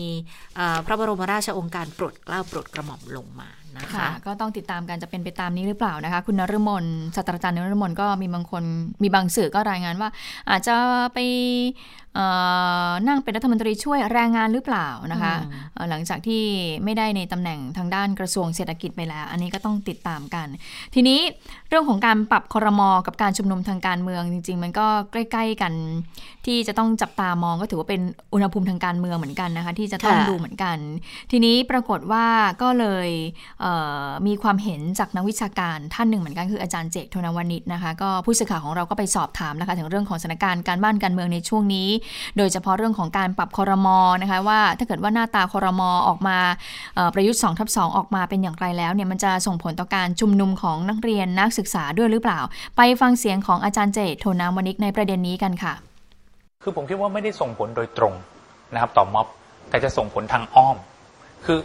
[0.86, 8.64] พระบรมราชองค์การโปรดเกล้าโปรดกระหม่อมลงมานะคะก็ต้องติดตามกันจะเป็นไปตามนี้หรือเปล่านะคะ คุณนรมนศาสตราจารย์นรมนก็มีบางคน
[9.04, 10.10] มีบางสื่อก็รายงานว่า
[10.50, 10.76] อาจจะ
[11.14, 11.20] ไป
[13.08, 15.34] นั่งเป็นรัฐมนตรีช่วยแรงงานหรือเปล่านะคะ
[15.90, 16.44] หลังจากที่
[16.84, 20.48] ไม่ได้ในตำแหน่งทางด้านกระทรวงเศรษฐกิจไปแล้ว อันนี้ก็ต้องติดตามกัน
[20.96, 21.20] ทีนี้
[21.70, 25.74] เรื่องของการปรับคอรมอกับการชุมนุมทางการเมืองจริง ๆ มันก็ใกล้ ๆกัน
[26.46, 28.02] ที่จะต้องจับตามองก็ถือว่าเป็น
[28.34, 30.78] อุณหภูมิทางการเมืองเหมือนกันนะคะที่จะต้องดูเหมือนกัน
[31.32, 32.26] ทีนี้ปรากฏว่า
[32.62, 33.10] ก็เลย
[33.60, 41.90] เมีความเห็นจากนักวิชาการท่านหนึ่งเหมือนกันคืออาจารย์เจกโทนวานิชนะคะก็ผู้สื่อข่าวของเราก็ไปสอบถามนะคะถึงเรื่องของสถานการณ์การบ้านการเมืองในช่วงนี้
[42.38, 46.38] โดยเฉพาะเรื่องของการปรับคอรมอนะคะว่าถ้าเกิดว่าหน้าตาคอรมอออกมา
[47.14, 52.40] ประยุทธ์2ทับ2ออกมาเป็นอย่างไรแล้วเนี่ยมันจะส่งผลต่อการชุมนุมของนักเรียนนักศึกษาด้วยหรือเปล่า
[52.78, 55.74] ไปฟังเสียงของอาจารย์เจตโทนามวนิกในประเด็นนี้กันค่ะ
[56.64, 58.14] คือผมคิดว่าไม่ได้ส่งผลโดยตรง
[58.74, 59.28] นะครับต่อม็อบ
[59.70, 60.78] แต่จะส่งผลทางอ้อม
[61.46, 61.58] คือ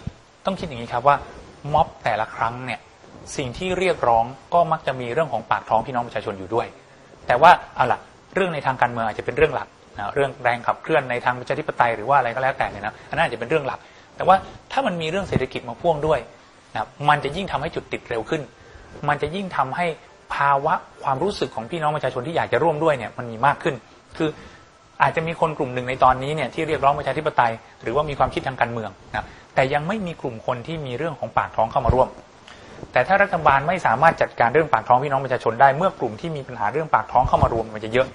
[0.45, 1.17] ต้องคิดอย่างนี้ครับว่า
[1.73, 2.81] ม็อบแต่ละครั้งเนี่ย
[3.37, 4.25] สิ่งที่เรียกร้อง
[4.55, 6.67] ก็มักจะมีเรื่องของปากท้องพี่น้องประชาชนอยู่ด้วย
[7.27, 8.01] แต่ว่าเอาล่ะ
[8.35, 13.79] เรื่องในทางการเมืองอาจจะเป็นเรื่องหลัก นะเรื่องแรงขับเคลื่อนในทางประชาธิปไตยหรือว่าอะไรก็แล้วแต่เนี่ยนะอันนั้นอาจจะเป็นเรื่องหลัก
[14.17, 14.37] แต่ว่า
[14.73, 16.19] ถ้ามันมีเรื่องเศรษฐกิจมาพ่วงด้วย
[16.75, 18.43] นะมันจะยิ่งทำให้จุดติดเร็วขึ้น
[19.09, 19.87] มันจะยิ่งทำให้
[20.35, 23.75] ภาวะความรู้สึกของพี่น้องประชาชนที่อยากจะร่วมด้วยเนี่ยมันมีมากขึ้น
[24.19, 24.29] คือ
[25.03, 29.25] อาจจะมีคนกลุ่มหนึ่งในตอนนี้เนี่ยที่เรียกร้องประชาธิปไตย หรือว่ามีความคิดทางการเมืองนะ
[29.55, 32.09] แต่ยังไม่มีกลุ่มคนที่มีเรื่องของปากท้องเข้ามาร่วม
[32.93, 38.07] แต่ถ้ารัฐบาลไม่สามารถจัดการเรื่องปากท้องพี่น้องประชาชนได้เมื่อกลุ่มที่มีปัญหาเรื่องปากท้องเข้ามารวมมันจะเยอะ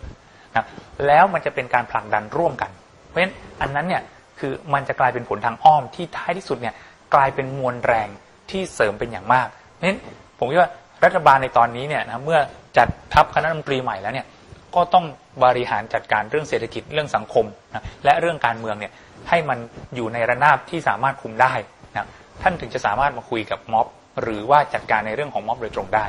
[0.55, 0.65] นะ
[1.07, 2.71] แล้วมันจะเป็นการผลักดันร่วมกัน
[3.07, 4.03] เพราะฉะนั้นอันนั้นเนี่ย
[4.39, 6.75] คือมันจะกลายเป็นผลทางอ้อมที่ท้ายที่สุดเนี่ย
[7.13, 8.07] กลายเป็นมวลแรง
[8.49, 9.99] ที่เสริมเป็นอย่างมากเพราะฉะนั้น
[10.39, 10.71] ผมคิดว่า
[11.05, 12.39] รัฐบาลในตอนนี้เนี่ยนะเมื่อ
[12.77, 14.27] จัดทัพคณะรัฐมนตรีใหม่แล้วเนี่ย
[14.75, 15.05] ก็ต้อง
[15.43, 18.91] บริหารจัดการเรื่องเศรษฐกิจเรื่องสังคมนะและเรื่องการเมืองเนี่ย
[19.29, 19.57] ให้มัน
[19.95, 21.53] อยู่ในระนาบที่สามารถคุมได้
[21.97, 22.07] นะ
[22.41, 23.87] ท่านถึงจะสามารถมาคุยกับม็อบ
[24.21, 26.05] หรือว่าจัดการในเรื่องของม็อบโดยตรงได้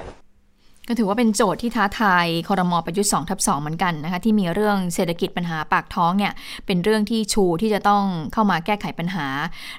[0.91, 6.33] ก็ถือว่าเป็นโจทย์ที่ท้าทายคอรมอประยุทธ์2ทับ2เหมือนกันนะคะที่มีเรื่องเศรษฐกิจปัญหาปากท้องเนี่ย
[6.67, 9.27] เป็นเรื่องที่ชูที่จะต้องเข้ามาแก้ไขปัญหา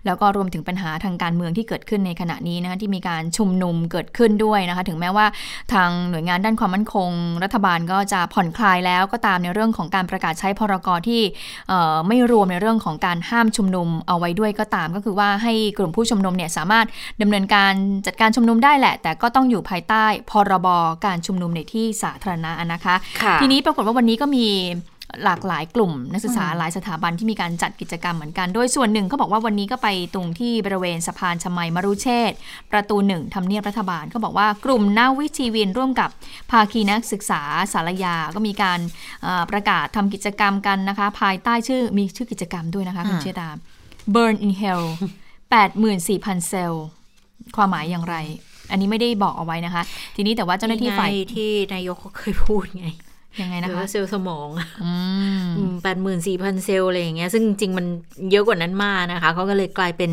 [0.06, 5.26] แล้วก็รวมถึงปัญหาทางการเมืองที่เกิดขึ้นในขณะนี้นะคะที่มีการชุมนุมเกิดขึ้นด้วยนะคะถึงแม้ว่า
[5.74, 7.10] ทางหน่วยงานด้านความมั่นคง
[7.44, 11.22] รัฐบาลก็จะผ่อนคลายแล้วก็ตามในเรื่องของการประกาศใช้พรกรที่
[12.08, 16.86] ไม่รวมในเรื่องของการห้ามชุมนุมเอาไว้ด้วยก็ตาม ก็คือว่าให้กลุ่มผู้ชุมนุมเนี่ยสามารถ
[17.22, 17.74] ดำเนินการ
[18.06, 20.68] จัดการชุมนุมได้แหละ แต่ก็ต้องอยู่ภายใต้พรบ
[21.06, 24.46] การชุมนุมในที่สาธารณะนะคะคะทีนี้ปรากฏว่าวันนี้ก็มี
[25.24, 32.32] หลากหลายกลุ่มนักศึกษาหลายสถาบันที่มีการจัดกิจกรรมเหมือนกัน โดยส่วนหนึ่งเขาบอกว่าวันนี้ก็ไปตรงที่บริเวณสะพานชมัยมรุเชษ
[32.72, 36.10] ประตูหนึ่งทำเนียบรัฐบาลเขาบอกว่ากลุ่มนาวิชีวินร่วมกับ
[36.52, 37.42] ภาคีนักศึกษา
[37.74, 38.80] สารยา ก็มีการ
[39.52, 43.50] ประกาศทำกิจกรรมกันนะคะ ภายใต้ชื่อมีชื่อกิจกรรมด้วยนะคะคุณเชดา
[44.14, 44.84] Burn in Hell
[45.66, 46.86] 84,000 เซลล์
[47.56, 48.16] ความหมายอย่างไร
[48.72, 49.84] อันนี้ไม่ได้บอกเอาไว้นะคะ
[50.16, 52.88] ทีนี้แต่ว่าเจ้าหน้าที่ฝ่ายที่นายกเขาเคยพูดไง
[53.42, 54.48] ยังไงนะคะเซลล์สมอง
[55.84, 57.86] แปดหมื่นสี่พันเซลล์อะไรอย่างเงี้ย ซึ่งจริงมัน
[58.32, 60.12] เยอะกว่านั้นมากนะคะ เขาก็เลยกลายเป็น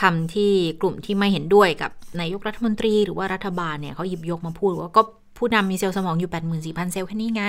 [0.00, 1.90] คำที่กลุ่มที่ไม่เห็นด้วยกับ
[2.20, 5.02] นายกรัฐมนตรีหรือว่ารัฐบาลเนี่ยเขาหยิบยกมาพูดว่าก็
[5.38, 7.44] ผู้นำมีเซลล์สมองอยู่แปดหมื่นสี่พันเซลล์แค่นี้ไง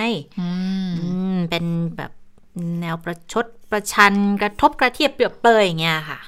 [1.49, 1.65] เป็น
[1.97, 2.11] แบบ
[2.81, 6.19] แนวประชดประชันกระทบกระเทียบเปรียบเปยอย่างเงี้ยค่ะ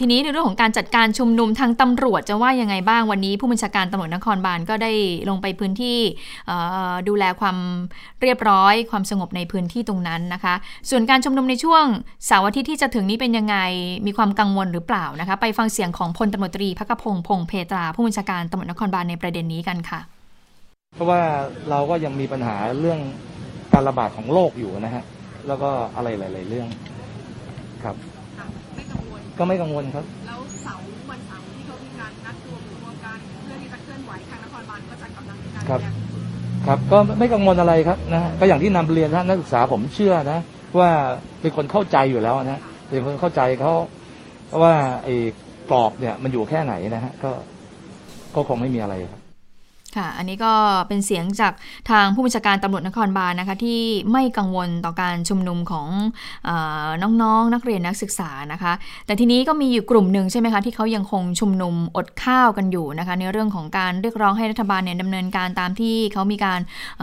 [0.00, 4.92] ทีนี้ในเรื่องของการจัดการชุมนุมทางตำรวจจะว่ายังไงบ้างวันนี้ผู้บัญชาการตำรวจนครบาลก็ได้
[5.28, 5.98] ลงไปพื้นที่
[7.08, 7.56] ดูแลความ
[8.22, 10.54] เรียบร้อยความสงบในพื้นที่ตรงนั้นนะคะ
[10.90, 11.84] ส่วนการชุมนุมในช่วง
[12.26, 13.56] เสาร์อาทิตย์ที่จะถึงนี้เป็นยังไง
[14.06, 20.00] มีความกังวลหรือเปล่านะคะ ไปฟังเสียงของพลตำรวจตรีพักพงศ์พงเพตรา ผู้บัญชาการตำรวจนครบาลในประเด็นนี้กันค่ะ
[20.94, 21.20] เพราะว่า
[21.70, 23.00] เราก็ยังมีปัญหาเรื่อง
[23.72, 25.04] การระบาดของโรคอยู่นะฮะ
[25.46, 26.68] แล้วก็อะไรหลาย ๆ เรื่อง
[27.84, 27.96] ครับ
[29.38, 35.80] ก็ไม่กังวลครับ แล้วเสาร์วันเสาร์ที่เขามีการนัดรวมตัวกันเพื่อที่จะเคลื่อนไหวทางนครบาลก็จะกำลังการครับ
[36.66, 40.38] ครับ ก็ไม่กังวลอะไรครับนะก็อย่างที่นำเรียนท่านนักศึกษาผมเชื่อนะ
[40.78, 40.90] ว่า
[41.40, 43.72] เป็นคนเข้าใจอยู่แล้วนะเป็นคนเข้าใจเขา
[44.46, 44.74] เพราะว่า
[45.04, 45.14] ไอ้
[45.70, 47.30] กรอบเนี่ยมันอยู่แค่ไหนนะฮะก็
[48.34, 49.21] ก็คงไม่มีอะไรครับ
[49.96, 50.52] ค่ะ อันนี้ก็
[50.88, 51.52] เป็นเสียงจาก
[51.90, 53.80] ทางผู้บัญชาการตำรวจนครบาลนะคะที่
[54.12, 55.88] ไม่กังวลต่อการชุมนุมของ
[56.48, 56.50] อ
[57.02, 58.72] น้องๆนนักเรียนนักศึกษานะคะ
[59.06, 66.60] แต่ทีนี้ก็มีอยู่กลุ่มหนึ่งใช่ไหมคะที่เขายังคงชุมนุมอดข้าวกันอยู่นะคะในเรื่องของการเรียกร้องให้รัฐบาลเนี่ยดำเนินการตามที่เขามีการ
[67.00, 67.02] เ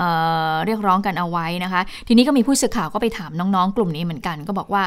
[0.66, 4.84] เรียกร้องกันเอาไว้นะคะ ทีนี้ก็มีผู้สื่อข่าวก็ไปถามน้องๆ กลุ่มนี้เหมือนกัน ก็บอกว่า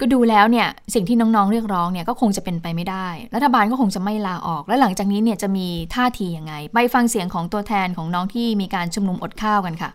[0.00, 9.90] ก็ดูแล้วเนี่ยสิ่งที่น้องๆเรียกร้องเนี่ยก็คงจะเป็นไปไม่ได้ รัฐบาลก็คงจะไม่ลาออก และหลังจากนี้เนี่ยจะมีท่าทียังไง ไปฟังเสียงของตัวแทนของน้องที่มีการชุมนุมอดข้าวกันค่ะ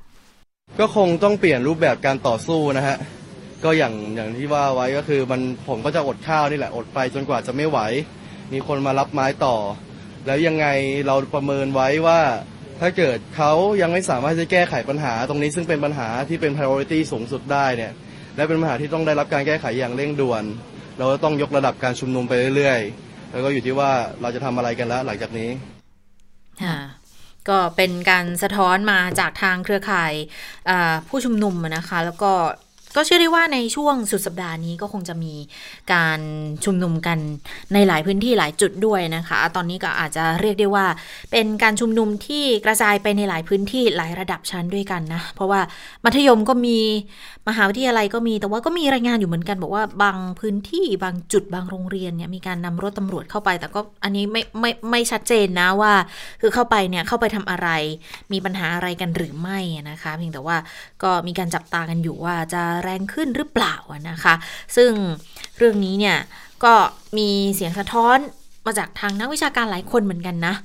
[0.79, 2.97] ก็คงต้องเปลี่ยนรูปแบบการต่อสู้นะฮะ
[3.63, 7.79] ก็อย่างอย่างที่ว่าไว้ก็คือมันผมก็จะอดข้าวนี่แหละอดไปจนกว่าจะไม่ไหว
[8.53, 9.55] มีคนมารับไม้ต่อ
[10.25, 10.65] แล้วยังไง
[11.07, 12.19] เราประเมินไว้ว่า
[12.81, 13.51] ถ้าเกิดเขา
[13.81, 17.91] ยังไม่สามารถจะแก้ไขปัญหาตรงนี้ซึ่งเป็นปัญหาที่เป็น priority สูงสุดได้เนี่ย
[18.35, 20.43] และเป็นปัญหาที่ต้องได้รับการแก้ไขอย่างเร่งด่วน
[20.97, 25.49] เราต้องยกระดับการชุมนุมไปเรื่อยๆ แล้วก็อยู่ที่ว่าเราจะทำอะไรกันแล้วหลังจากนี้
[27.49, 30.13] ก็เป็นการสะท้อนมาจากทางเครือข่าย
[31.07, 32.31] ผู้ชุมนุมนะคะ แล้วก็
[32.95, 35.33] ก็เชื่อได้ว่าในช่วงสุดสัปดาห์นี้ก็คงจะมี
[35.93, 36.19] การ
[36.63, 37.17] ชุมนุมกัน
[37.73, 40.85] ในหลายพื้นที่หลายจุดด้วยนะคะ ตอนนี้ก็อาจจะเรียกได้ว่า
[41.31, 45.61] เป็นการชุมนุมที่กระจายไปในหลายพื้นที่หลายระดับชั้นด้วยกันนะ เพราะว่า
[46.05, 46.79] มัธยมก็มี
[47.49, 55.93] มหาวิทยาลัยก็มีแต่ว่าก็มีรายงานอยู่เหมือนกัน บอกว่าบางพื้นที่บางจุดบางโรงเรียนเนี่ยมีการนำรถตำรวจเข้าไป แต่ก็อันนี้ไม่ไม่ไม่ชัดเจนนะว่า
[56.41, 57.69] คือเข้าไปเนี่ยเข้าไปทำอะไร
[58.33, 60.57] มีปัญหาอะไรกันหรือไม่นะคะ เพียงแต่ว่า
[61.03, 63.75] ก็มีการจับตากันอยู่ว่าจะแรงขึ้นหรือเปล่า
[64.09, 64.33] นะคะ
[64.75, 64.91] ซึ่ง
[65.57, 66.17] เรื่องนี้เนี่ย
[66.63, 66.73] ก็
[67.17, 68.17] มีเสียงสะท้อน
[68.65, 70.55] มาจากทางนักวิชาการหลายคนเหมือนกันนะ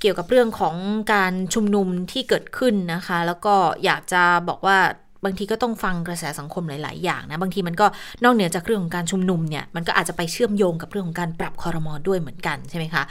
[0.00, 0.74] เกี่ยวกับเรื่องของ
[1.12, 4.78] การชุมนุมที่เกิดขึ้นนะคะ แล้วก็อยากจะบอกว่า
[5.24, 7.86] บางทีก็ต้องฟังกระแสสังคมหลาย ๆ อย่างนะบางทีมันก็
[8.22, 13.02] นอกเหนือจากเรื่องของการชุมนุมเนี่ยมันก็อาจจะไปเชื่อมโยงกับเรื่องของการปรับคอรมอด้วยเหมือนกันใช่ไหมคะ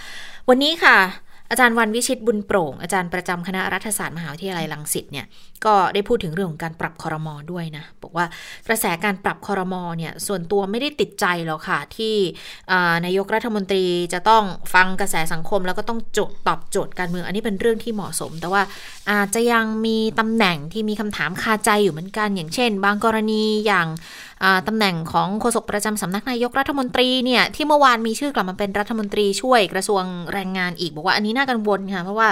[0.49, 0.97] วันนี้ค่ะ
[1.49, 5.25] อาจารย์วันวิชิตบุญโปร่ง อาจารย์ประจำคณะรัฐศาสตร์มหาวิทยาลัยลังสิตเนี่ย
[5.65, 8.25] ก็ได้พูดถึงเรื่องของการปรับคอรมอด้วยนะบอกว่า
[8.67, 12.15] กระแสการปรับคอรมอเนี่ยส่วนตัวไม่ได้ติดใจหรอกค่ะ ที่
[13.05, 14.43] นายกรัฐมนตรีจะต้อง
[14.73, 18.61] ฟังกระแสสังคม แล้วก็ต้องจทย์ตอบโจทย์การเมือง อันนี้เป็นเรื่องที่เหมาะสม แต่ว่า
[19.11, 23.87] อาจจะยังมีตำแหน่งที่มีคำถามคาใจอยู่เหมือนกัน อย่างเช่น บางกรณีอย่าง
[24.67, 32.29] ตำแหน่งของโฆษกประจำสำนักนายกรัฐมนตรีเนี่ยที่เมื่อวานมีชื่อกลับมาเป็นรัฐมนตรีช่วยกระทรวงแรงงานอีก บอกว่าอันนี้น่ากังวลค่ะเพราะว่า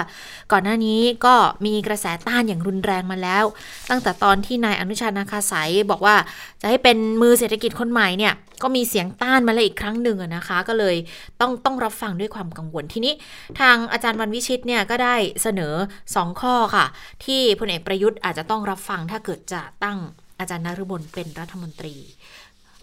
[0.52, 1.34] ก่อนหน้านี้ก็
[1.66, 3.44] มีกระแสต้านอย่างรุนแรงมาแล้ว
[3.90, 6.16] ตั้งแต่ตอนที่นายอนุชานาคาสายบอกว่า
[6.60, 8.32] จะให้เป็นมือเศรษฐกิจคนใหม่เนี่ย
[8.62, 10.96] ก็มีเสียงต้านมาแล้วอีกครั้งหนึ่งนะคะ ก็เลย
[11.40, 13.14] ต้องต้องรับฟังด้วยความกังวลทีนี้
[13.60, 15.74] ทางอาจารย์วันวิชิตเนี่ยก็ได้เสนอ
[16.08, 16.86] 2 ข้อค่ะ
[17.24, 19.98] ที่พลเอกประยุทธ์อาจจะต้องรับฟังถ้าเกิดจะตั้ง
[20.38, 21.96] อาจารย์นฤบลเป็นรัฐมนตรี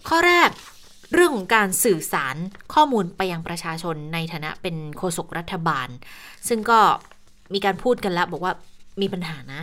[0.08, 0.50] ข้อแรก
[1.14, 2.36] เรื่องของการสื่อสาร
[2.74, 5.88] ข้อมูลไปยังประชาชนในฐานะเป็นโฆษกรัฐบาล
[6.48, 6.80] ซึ่งก็
[7.54, 8.52] มีการพูดกันแล้วบอกว่า
[9.00, 9.62] มีปัญหานะ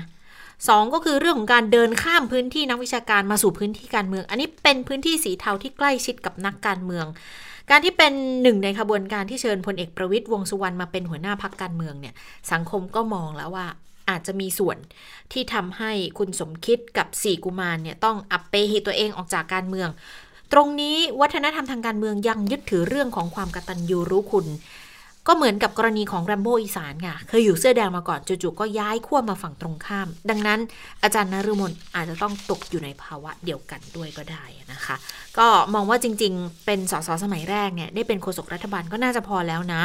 [0.67, 7.05] สองก็คือเรื่องของการเดินข้ามพื้นที่นักวิชาการมาสู่พื้นที่การเมือง อันนี้เป็นพื้นที่สีเทาที่ใกล้ชิดกับนักการเมือง
[7.69, 8.13] การที่เป็น
[8.43, 12.13] หนึ่งในขบวนการที่เชิญพลเอกประวิตยวงสุวรรณมาเป็นหัวหน้าพักการเมืองเนี่ย
[12.51, 13.67] สังคมก็มองแล้วว่า
[14.09, 14.77] อาจจะมีส่วน
[15.31, 19.89] ที่ทำให้คุณสมคิดกับสี่กุมารเนี่ยต้องอัปเปหิตัวเองออกจากการเมือง
[20.53, 24.47] ตรงนี้วัฒนธรรมทางการเมืองยังยึดถือเรื่องของความกตัญญูรู้คุณ
[25.27, 30.59] ก็เหมือนกับกรณีของแรมโบ้อีสานค่ะ เคยอยู่เสื้อแดงมาก่อนจู่ๆก็ย้ายขั้วมาฝั่งตรงข้าม ดังนั้น
[31.03, 34.95] อาจารย์นฤมลอาจจะต้องตกอยู่ในภาวะเดียวกันด้วยก็ได้นะคะ
[35.37, 39.81] ก็มองว่าจริงๆ เป็นสสสมัยแรกเนี่ยได้เป็นโฆษกรัฐบาลก็น่าจะพอแล้วนะ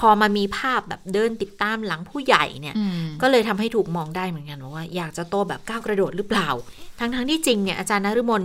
[0.00, 2.74] พอมามีภาพแบบเดินติดตามหลังผู้ใหญ่เนี่ย
[3.22, 6.48] ก็เลยทำให้ถูกมองได้เหมือนกันว่า อยากจะโตแบบก้าวกระโดดหรือเปล่า
[6.98, 8.42] ทั้งๆที่จริงเนี่ยอาจารย์นฤมล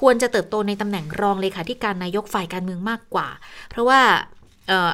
[0.00, 3.28] ควรจะเติบโตในตำแหน่งรองเลขาธิการนายกฝ่ายการเมืองมากกว่า
[3.70, 4.00] เพราะว่า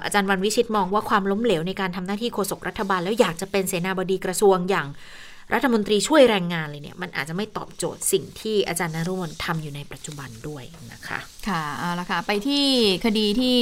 [0.05, 4.87] อาจารย์วันวิชิตมองว่าความล้มเหลวในการทำหน้าที่โฆษกรัฐบาล แล้วอยากจะเป็นเสนาบดีกระทรวงอย่าง
[5.53, 11.19] รัฐมนตรีช่วยแรงงานเลยเนี่ยมันอาจจะไม่ตอบโจทย์สิ่งที่อาจารย์นรุมนทำอยู่ในปัจจุบันด้วยนะคะ
[11.49, 12.65] ค่ะเอาละค่ะไปที่
[13.05, 13.57] คดีที่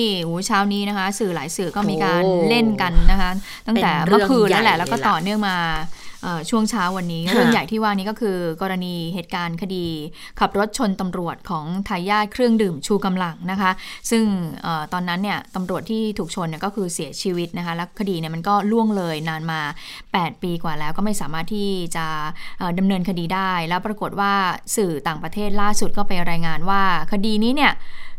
[0.46, 3.30] เช้านี้นะคะ สื่อหลายสื่อก็มีการเล่นกันนะคะ
[3.66, 5.56] ตั้งแต่เมื่อคืนแล้วแหละแล้วก็ต่อเนื่องมา
[6.50, 9.86] ช่วงเช้าวันนี้เรื่องใหญ่ที่ว่านี้ก็คือ กรณีเหตุการณ์คดี
[10.40, 13.70] ขับรถชนตำรวจของทายาทเครื่องดื่มชูกำลังนะคะ
[14.10, 14.24] ซึ่ง
[14.66, 19.60] อตอนนั้นเนี่ยตำรวจที่ถูกชนเนี่ยก็คือเสียชีวิตนะคะแล้วคดีเนี่ยมันก็ล่วงเลยนานมา
[20.02, 22.06] 8 ปีกว่าแล้วก็ไม่สามารถที่จะ
[22.78, 24.32] ดำเนินคดีได้ แล้วปรากฏว่า
[24.76, 27.72] สื่อต่างประเทศล่าสุดก็ไปรายงานว่าคดีนี้เนี่ย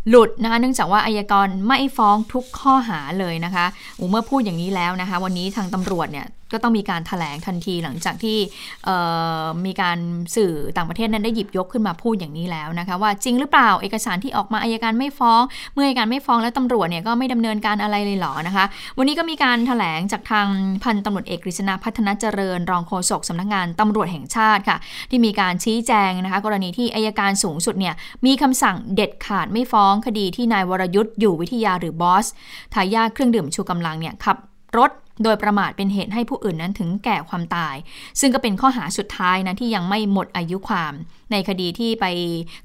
[0.09, 3.65] หลุดนะคะเนื่องจากว่าอายกรไม่ฟ้องทุกข้อหาเลยนะคะ
[4.09, 8.37] เมื่อพูดอย่างนี้แล้วนะคะ วันนี้ทางตำรวจเนี่ย ก็ต้องมีการถแถลงทันทีหลังจากที่
[9.65, 9.97] มีการ
[10.35, 15.41] สื่อต่างประเทศนั้นได้หยิบยกขึ้นมาพูดอย่างนี้แล้วนะคะว่าจริงหรือเปล่าเอกสารที่ออกมาอายการไม่ฟ้อง
[15.73, 18.65] เมื่ออายการไม่ฟ้องแล้วตำรวจเนี่ยก็ไม่ดำเนินการอะไรเลยหรอนะคะ
[18.97, 20.47] วันนี้ก็มีการถแถลงจากทาง
[20.83, 24.77] พันตำรวจเอกกฤษณาพัฒนาเจริญ รองโฆษกสำนักงานตำรวจแห่งชาติค่ะ
[25.09, 27.95] ที่มีการชี้แจงนะคะ กรณีที่อายการสูงสุดเนี่ย
[28.25, 32.25] มีคำสั่งเด็ดขาดไม่ฟ้องคดีที่นายวรยุทธ์อยู่วิทยาหรือบอส
[32.73, 34.37] ทายาทเครื่องดื่มชูกำลังเนี่ยขับ
[34.77, 34.91] รถ
[35.23, 37.75] โดยประมาทเป็นเหตุให้ผู้อื่นนั้นถึงแก่ความตาย
[38.19, 40.93] ซึ่งก็เป็นข้อหาสุดท้ายนะที่ยังไม่หมดอายุความ
[41.31, 42.05] ในคดีที่ไป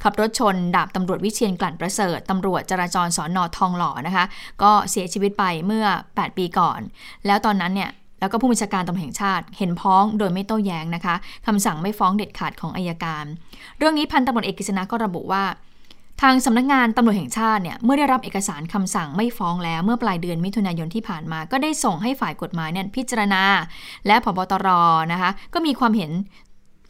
[0.02, 4.24] ขับรถชน ดาบตำรวจวิเชียนกลั่นประเสริฐตำรวจจราจรสอนอทองหล่อนะคะ
[4.62, 6.80] ก็เสียชีวิตไปเมื่อ 8 ปีก่อน
[7.26, 7.90] แล้วตอนนั้นเนี่ย
[8.20, 11.14] แล้วก็ผู้บัญชาการตำรวจแห่งชาติ เห็นพ้องโดยไม่โต้แย้งนะคะ
[11.46, 13.24] คำสั่งไม่ฟ้องเด็ดขาดของอายการ
[13.78, 15.44] เรื่องนี้พันตำรวจเอกกฤษณะก็ระบุว่า
[16.22, 23.42] ทางสำนักงานตำรวจแห่งชาติเนี่ยเมื่อได้รับเอกสารคำสั่งไม่ฟ้องแล้วเมื่อปลายเดือนมิถุนายนที่ผ่านมา ก็ได้ส่งให้ฝ่ายกฎหมายเนี่ยพิจารณา
[24.06, 24.68] และพบตร
[25.12, 26.10] นะคะก็มีความเห็น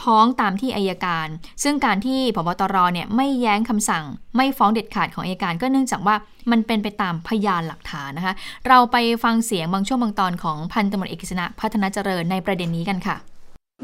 [0.03, 1.29] พ้องตามที่อายการ
[1.63, 4.05] ซึ่งการที่พบตรเนี่ยไม่แย้งคำสั่ง
[4.37, 6.17] ไม่ฟ้องเด็ดขาดของอายการ ก็เนื่องจากว่า
[6.51, 8.35] มันเป็นไปตามพยานหลักฐานนะคะ
[8.69, 13.17] เราไปฟังเสียงบางช่วงบางตอนของพันตำรวจเอกฤษณะพัฒนาเจริญในประเด็นนี้กันค่ะ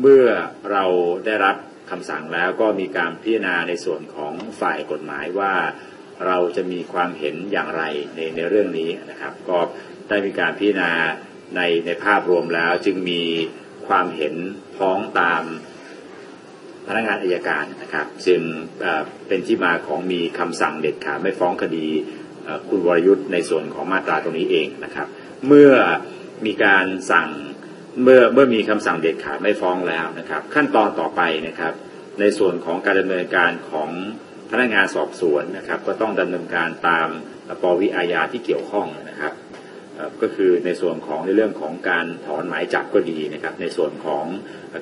[0.00, 0.26] เมื่อ
[0.70, 0.84] เรา
[1.24, 1.56] ได้รับ
[1.90, 5.54] คำสั่งแล้วก็มีการพิจารณาในส่วนของฝ่ายกฎหมายว่า
[6.26, 7.82] เราจะมีความเห็นอย่างไร
[8.14, 9.58] ในในเรื่องนี้นะครับ ก็
[10.08, 10.92] ได้มีการพิจารณา
[11.56, 13.22] ในในภาพรวมแล้วจึงมี
[13.86, 14.34] ความเห็น
[14.76, 15.42] พ้องตาม
[16.86, 18.42] พนักงานอายการนะครับจึง
[18.80, 21.86] เอ่อเป็นที่มาของมีคำสั่งเด็ดขาดไม่ฟ้องคดี
[22.68, 25.06] คุณวรยุทธ์ในส่วนของมาตราตรงนี้เองนะครับ
[25.46, 25.72] เมื่อ
[26.46, 27.28] มีการสั่ง
[28.02, 31.74] เมื่อเมื่อมีคำสั่งเด็ดขาดไม่ฟ้องแล้วนะครับ ขั้นตอนต่อไปนะครับ
[32.20, 33.90] ในส่วนของการดำเนินการของ
[34.50, 37.08] พนักงานสอบสวนนะครับ ก็ต้องดำเนินการตาม
[37.62, 39.32] ปวิอาญาที่เกี่ยวข้องนะครับ
[40.22, 44.24] ก็คือในส่วนของในเรื่องของการถอนหมายจับก็ดีนะครับ ในส่วนของ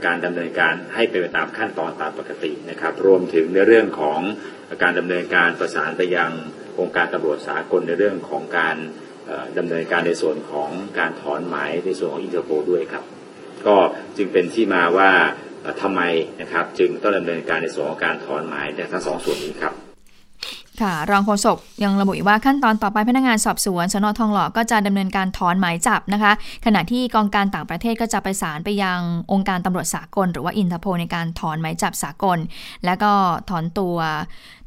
[0.07, 4.21] การดำเนินการให้เป็นไปตามขั้นตอนตามปกตินะครับ รวมถึงในเรื่องของ
[4.83, 6.31] การดำเนินการประสานไปยัง
[6.81, 8.77] องค์การตำรวจสากลในเรื่องของการ
[9.59, 13.05] ดำเนินการในส่วนของการถอนหมายในส่วนของอินเตอร์โพลด้วยครับ
[13.67, 13.77] ก็
[14.17, 15.11] จึงเป็นที่มาว่า
[15.63, 16.03] เอ่อทำไม
[16.41, 19.75] นะครับ จึงต้องดำเนินการในส่วนของการถอนหมายในทั้งสองส่วนนี้ครับ
[20.81, 26.33] ค่ะรองโฆษกยังระบุอีกว่าขั้นตอนต่อไปพนักงานสอบสวนสน.ทองหล่อก็จะดำเนินการถอนหมายจับนะคะ
[26.67, 28.99] ขณะที่กองการต่างประเทศก็จะไปประสานไปยัง
[29.33, 32.39] องค์การตำรวจสากล หรือว่าอินเตอร์โพลในการถอนหมายจับสากล
[32.85, 33.13] แล้วก็
[33.51, 33.97] ถอนตัว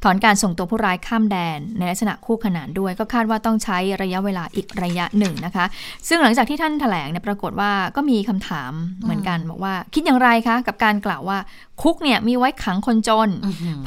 [0.04, 5.64] ถอนการส่งตัวผู้ร้ายข้ามแดน ในลักษณะคู่ขนานด้วย ก็คาดว่าต้องใช้ระยะเวลาอีกระยะหนึ่งนะคะ
[6.08, 11.38] ซึ่งหลังจากที่ท่านแถลงเนี่ยปรากฏว่าก็มีคำถามเหมือนกันบอกว่า คิดอย่างไรคะกับการกล่าวว่า
[11.82, 13.28] คุกเนี่ยมีไว้ขังคนจน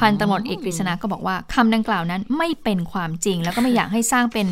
[0.00, 4.46] พันตำรวจเอกกฤษณะก็บอกว่าคำดังกล่าวนั้นไม่เป็นความจริง แล้วก็ไม่อยากให้สร้างเป็น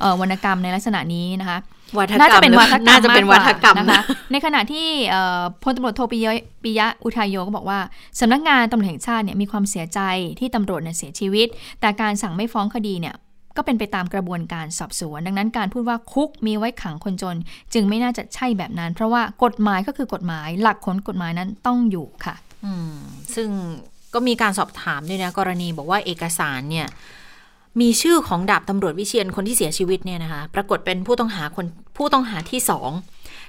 [0.00, 1.58] เอ่อวรรณกรรมในลักษณะนี้นะคะ
[1.98, 4.00] วัฒกรรมน่าจะเป็นวัฒกรรมน่าจะเป็นวัฒกรรมากกว่านะคะ
[4.32, 6.32] ในขณะที่เอ่อพลตำรวจโทปิยะ
[6.62, 7.78] ปิยะอุทายโยก็บอกว่า
[8.20, 10.00] สำนักงานตำรวจแห่งชาติเนี่ยมีความเสียใจ
[10.40, 11.48] ที่ตำรวจเนี่ยเสียชีวิต
[11.80, 13.14] แต่การสั่งไม่ฟ้องคดีเนี่ย
[13.56, 17.36] ก็เป็นไปตามกระบวนการสอบสวน ดังนั้นการพูดว่าคุกมีไว้ขังคนจน
[17.74, 22.47] จึงไม่น่าจะใช่แบบนั้น เพราะว่ากฎหมายก็คือกฎหมายหลักของกฎหมายนั้นต้องอยู่ค่ะอืม
[23.34, 23.48] ซึ่ง
[24.14, 26.86] ก็มีการสอบถามด้วยนะกรณีบอกว่าเอกสารเนี่ย
[27.80, 32.90] มีชื่อของดาบตำรวจวิเชียนคนที่เสียชีวิตเนี่ยนะคะปรากฏเป็นผู้ต้องหาคนผู้ต้องหาที่สอง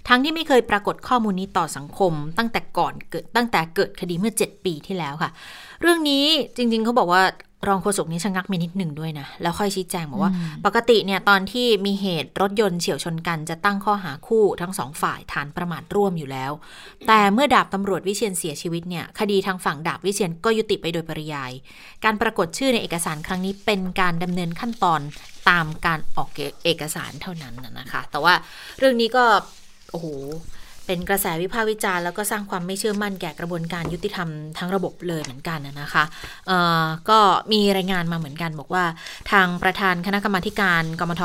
[0.07, 5.31] ทั้งที่ไม่เคยปรากฏข้อมูลนี้ต่อสังคม ตั้งแต่ก่อนเกิดตั้งแต่เกิดคดีเมื่อ 7 ปีที่แล้วค่ะ
[5.81, 6.25] เรื่องนี้
[6.57, 7.23] จริงๆเขาบอกว่า
[7.67, 10.31] รองโฆษกนี้ชะงักไปนิดหนึ่งด้วยนะ แล้วค่อยชี้แจงบอกว่า
[10.65, 16.51] ปกติเนี่ยตอนที่มีเหตุรถยนต์เฉียวชนกันจะตั้งข้อหาคู่ทั้งสองฝ่ายฐานประมาทร่วมอยู่แล้ว
[17.07, 21.51] แต่เมื่อดาบตำรวจวิเชียนเสียชีวิตเนี่ยคดีทางฝั่งดาบวิเชียนก็ยุติไปโดยปริยาย
[22.03, 25.01] การปรากฏชื่อในเอกสารครั้งนี้เป็นการดำเนินขั้นตอน
[25.49, 26.29] ตามการออก
[26.63, 28.33] เอกสารเท่านั้นน่ะนะคะ แต่ว่า
[28.79, 29.25] เรื่องนี้ก็
[29.91, 30.07] โอ้โห
[30.89, 36.03] เป็นกระแสวิพากษ์วิจารณ์แล้วก็สร้างความไม่เชื่อมั่นแก่กระบวนการยุติธรรมทั้งระบบเลยเหมือนกันนะคะ
[36.47, 37.19] เอ่อก็
[37.51, 38.83] มีรายงานมาเหมือนกันบอกว่า
[39.31, 41.23] ทางประธานคณะกรรมาการกมท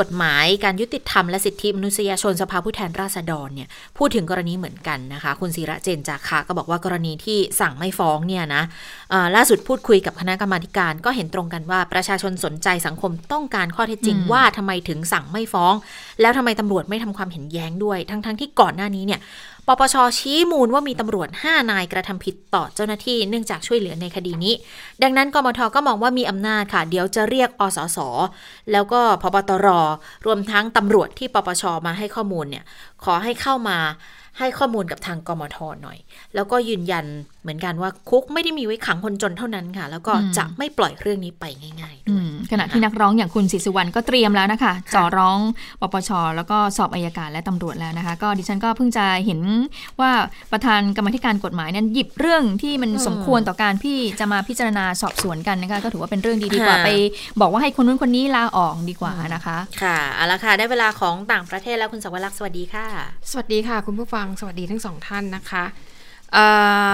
[0.00, 3.68] กฎหมายการยุติธรรมและสิทธิมนุษยชนสภาผู้แทนราษฎรเนี่ย
[3.98, 8.62] พูดถึงกรณีเหมือนกันนะคะ คุณศิระเจนจาคะก็บอกว่ากรณีที่สั่งไม่ฟ้องเนี่ยนะ
[9.10, 15.74] เอ่อล่าสุดพูดคุยกับคณะกรรมาธิการก็เห็นตรงกันว่าประชาชนสนใจสังคมต้องการข้อเท็จจริงอืมว่าทำไมถึงสั่งไม่ฟ้อง
[16.20, 19.20] แล้วทำไมตำรวจไม่ทำความเห็นแย้งด้วย ทั้งๆที่ก่อนหน้านี้เนี่ย
[19.68, 24.54] ปปชชี้มูลว่ามีตำรวจ 5 นายกระทำผิดต่อเจ้าหน้าที่เนื่องจากช่วยเหลือในคดีนี้
[25.02, 27.98] ดังนั้นกมทก็มองว่ามีอำนาจค่ะ เดี๋ยวจะเรียกอสส
[28.72, 29.66] แล้วก็พบตร
[30.26, 32.64] รวมทั้งตำรวจที่ปปชมาให้ข้อมูลเนี่ย
[33.04, 33.78] ขอให้เข้ามา
[34.38, 35.98] ให้ข้อมูลกับทางกมทหน่อย
[36.34, 37.06] แล้วก็ยืนยัน
[37.48, 41.44] เหมือนกันว่าคุกไม่ได้มีไว้ขังคนจนเท่านั้นค่ะ แล้วก็อืมจะไม่ปล่อยเรื่องนี้ไป
[41.80, 45.38] ง่ายๆอืด้วยมขณะที่นักร้องอย่างคุณศรีสุวรรณก็เตรียมแล้วนะคะจ่อร้อง
[45.80, 49.40] ปปชแล้วก็สอบอายการและตำรวจแล้วนะคะ ก็ดิฉันก็เพิ่งจะเห็น
[50.00, 50.10] ว่า
[50.52, 56.90] ประธานกรรมาธิการกฎหมายนั้นหยิบเรื่องที่มันอืมสมควรต่อการที่จะมาพิจารณาสอบสวนกันนะคะ ก็ถือว่าเป็นเรื่องดีดีกว่าค่ะไป
[57.40, 62.86] บอกว่าให้คนนู้นคนนี้ลาออกดีกว่านะคะ ค่ะเอาละค่ะได้เวลาของต่างประเทศแล้วคุณสวรักษ์สวัสดีค่ะ
[63.30, 65.64] สวัสดีค่ะ คุณผู้ฟังสวัสดีทั้งสองท่านนะคะ
[66.32, 66.44] เอ่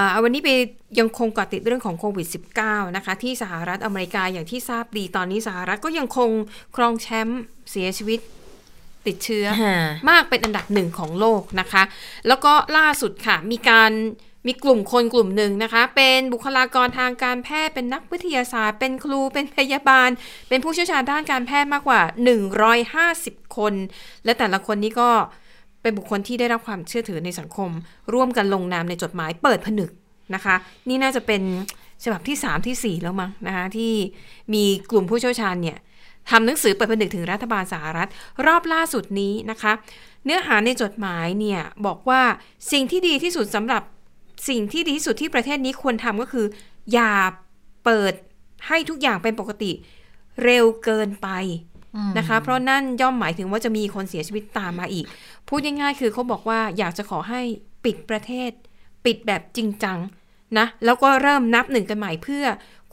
[0.03, 0.51] อเอาวันนี้ไป
[0.99, 2.26] ยังคงเกาะติดเรื่องของโควิด
[2.61, 6.30] -19 นะคะ ที่สหรัฐอเมริกาอย่างที่ทราบดีตอนนี้สหรัฐก็ยังคง
[6.76, 8.20] ครองแชมป์เสียชีวิต
[9.07, 9.76] ติดเชื้อฮะ
[10.11, 11.82] มากเป็นอันดับหนึ่งของโลกนะคะ
[12.28, 13.93] แล้วก็ล่าสุดค่ะ มีการ
[14.47, 20.11] มีกลุ่มคนกลุ่มหนึ่งนะคะ เป็นบุคลากรทางการแพทย์เป็นนักวิทยาศาสตร์ เป็นครูเป็นพยาบาล
[20.49, 22.03] เป็นผู้เชี่ยวชาญด้านการแพทย์มากกว่า
[22.78, 23.74] 150 คน
[24.24, 25.11] และแต่ละคนนี้ก็
[25.85, 27.70] เป็นบุคคลที่ได้รับความเชื่อถือในสังคม
[28.12, 29.91] ร่วมกันลงนามในจดหมายเปิดผนึก
[30.35, 30.55] นะคะ
[30.89, 31.43] นี่น่าจะเป็น
[32.05, 33.93] ฉบับที่ 3ทีสี่ 4 แล้วมั้งนะคะที่
[34.55, 35.78] มีกลุ่มผู้เชี่ยวชาญเนี่ย
[36.30, 38.09] ทำหนังสือเปิดผนึกถึงรัฐบาลสหรัฐ
[38.47, 39.72] รอบล่าสุดนี้นะคะ
[40.24, 42.22] เนื้อหาในจดหมายเนี่ยบอกว่า
[42.72, 43.82] สิ่งที่ดีที่สุดสำหรับ
[44.49, 46.47] สิ่งที่ดีที่สุดที่ประเทศนี้ควรทำก็คือ
[46.93, 47.12] อย่า
[47.85, 48.12] เปิด
[48.66, 49.72] ให้ทุกอย่างเป็นปกติ
[50.45, 51.28] เร็วเกินไป
[52.18, 55.07] นะคะ เพราะนั่นย่อมหมายถึงว่าจะมีคนเสียชีวิตตามมาอีก
[55.49, 57.40] พูดง่ายๆคือเขาบอกว่าอยากจะขอให้
[57.84, 58.51] ปิดประเทศ
[59.05, 59.99] ปิดแบบจริงจัง
[60.59, 62.45] นะแล้วก็เริ่มนับหนึ่งกันใหม่เพื่อ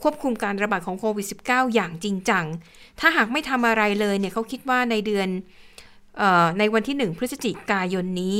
[0.02, 2.44] ควบคุมการระบาดของโควิด -19 อย่างจริงจัง
[3.00, 5.28] ถ้าหากไม่ทำอะไรเลยเนี่ยเขาคิดว่าในเดือน
[6.20, 8.36] ออในวันที่ 1 พฤศจิกายนนี้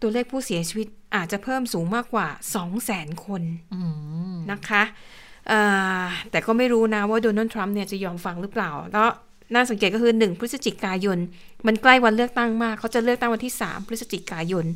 [0.00, 2.26] ตัวเลขผู้เสียชีวิตอาจจะเพิ่มสูงมากกว่า
[2.76, 3.42] 200,000 คน
[4.52, 4.82] นะคะ
[6.30, 9.08] แต่ก็ไม่รู้นะว่าโดนัลด์ทรัมป์เนี่ยจะยอมฟังหรือเปล่า แล้ว
[9.54, 11.18] น่าสังเกตก็คือ 1 พฤศจิกายน
[11.66, 14.66] มันใกล้วันเลือกตั้งมาก เขาจะเลือกตั้งวันที่ 3 พฤศจิกายน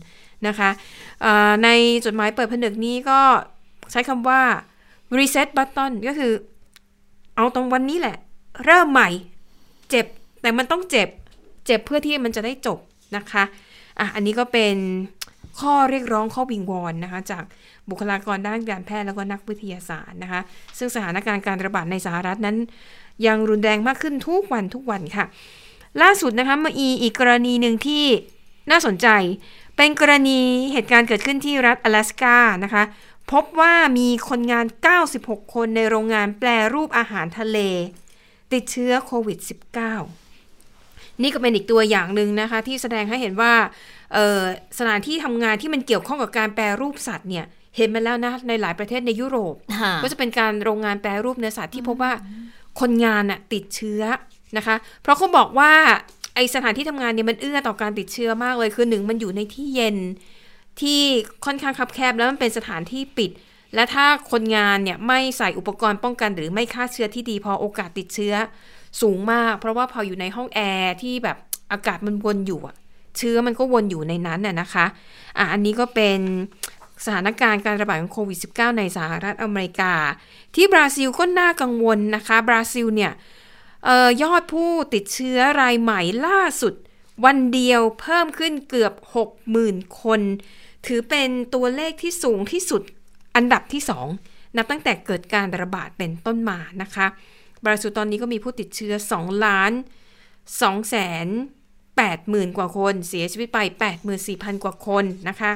[0.47, 0.70] นะคะ
[1.64, 1.68] ใน
[2.05, 3.20] จดหมายเปิดผนึกนี้ก็
[3.93, 4.41] ใช้คำว่า
[5.16, 6.33] reset button ก็คือ
[7.37, 8.16] เอาตรงวันนี้แหละ
[8.64, 9.09] เริ่มใหม่
[9.91, 10.07] เจ็บ
[10.43, 11.09] แต่มันต้องเจ็บ
[11.66, 12.78] เจ็บเพื่อที่มันจะได้จบ
[13.16, 13.45] นะคะ
[13.99, 14.76] อะอันนี้ก็เป็น
[15.61, 17.45] ข้อเรียกร้องข้อวิงวอนนะคะ จาก
[17.91, 20.41] บุคลากรด้านการแพทย์แล้วก็นักวิทยาศาสตร์นะคะ
[20.78, 22.57] ซึ่งสถานการณ์การระบาดในสหรัฐนั้น
[23.26, 25.24] ยังรุนแรงมากขึ้นทุกวันทุกวันค่ะ
[26.01, 28.03] ล่าสุดนะคะมาอีอีกกรณีหนึ่งที่
[28.72, 29.07] น่าสนใจ
[29.78, 30.39] เป็นกรณี
[30.74, 32.84] เหตุการณ์เกิดขึ้นที่รัฐ阿拉斯กานะคะ
[33.32, 34.65] พบว่ามีคนงาน
[35.07, 37.57] 96 คนในโรงงานแปลรูปอาหารทะเล
[38.53, 39.38] ติดเชื้อโควิด
[40.09, 43.53] -19 นี่ก็เป็นอีกตัวอย่างหนึ่งนะคะ ที่แสดงให้เห็นว่า
[44.80, 47.45] สถานที่ทำงานที่มันเกี่ยวข้องกับการแปรรูปสัตว์เนี่ย
[47.78, 49.55] เห็นมาแล้วนะในหลายประเทศในยุโรป
[50.03, 52.13] ก็จะเป็นการโรงงานแปรรูปเนื้อสัตว์ที่พบว่า
[52.80, 54.01] คนงานน่ะติดเชื้อ
[54.57, 55.72] นะคะ เพราะเขาบอกว่า
[56.34, 59.96] ไอสถานที่ทำงานเนี่ยมันเอื้อต่อการติดเชื้อมากเลยคือหนึ่งมันอยู่ในที่เย็น
[60.80, 61.00] ที่
[61.44, 63.30] ค่อนข้างคับแคบแล้วมันเป็นสถานที่ปิด
[63.74, 68.34] และถ้าคนงานเนี่ยไม่ใส่อุปกรณ์ป้องกัน หรือไม่ฆ่าเชื้อที่ดีพอโอกาสติดเชื้อ
[69.00, 71.36] สูงมาก เพราะว่าพออยู่ในห้องแอร์ที่แบบ
[71.72, 72.61] อากาศมันวนอยู่
[73.18, 74.86] เชื้อมันก็วนอยู่ในนั้นน่ะนะคะ
[75.38, 76.18] อะอันนี้ก็เป็น
[77.05, 79.94] สถานการณ์การระบาดของโควิด -19 ในสหรัฐอเมริกา
[80.55, 83.12] ที่บราซิลก็น่ากังวลนะคะ บราซิลเนี่ย
[83.89, 86.74] ออยอดผู้ติดเชื้อรายใหม่ล่าสุด
[87.24, 88.93] วันเดียวเพิ่มขึ้นเกือบ
[89.47, 90.20] 60,000 คน
[90.87, 92.83] ถือเป็นตัวเลขที่สูงที่สุด
[93.37, 93.83] อันดับที่
[94.18, 97.07] 2นับตั้งแต่เกิดการระบาดเป็นต้นมานะคะ
[97.64, 99.72] บราซิลตอนนี้ก็มีผู้ติดเชื้อ 2 ล้าน
[100.30, 101.26] 2แสน
[101.93, 103.59] 80,000กว่าคน เสียชีวิตไป
[104.12, 105.53] 84,000 กว่าคนนะคะ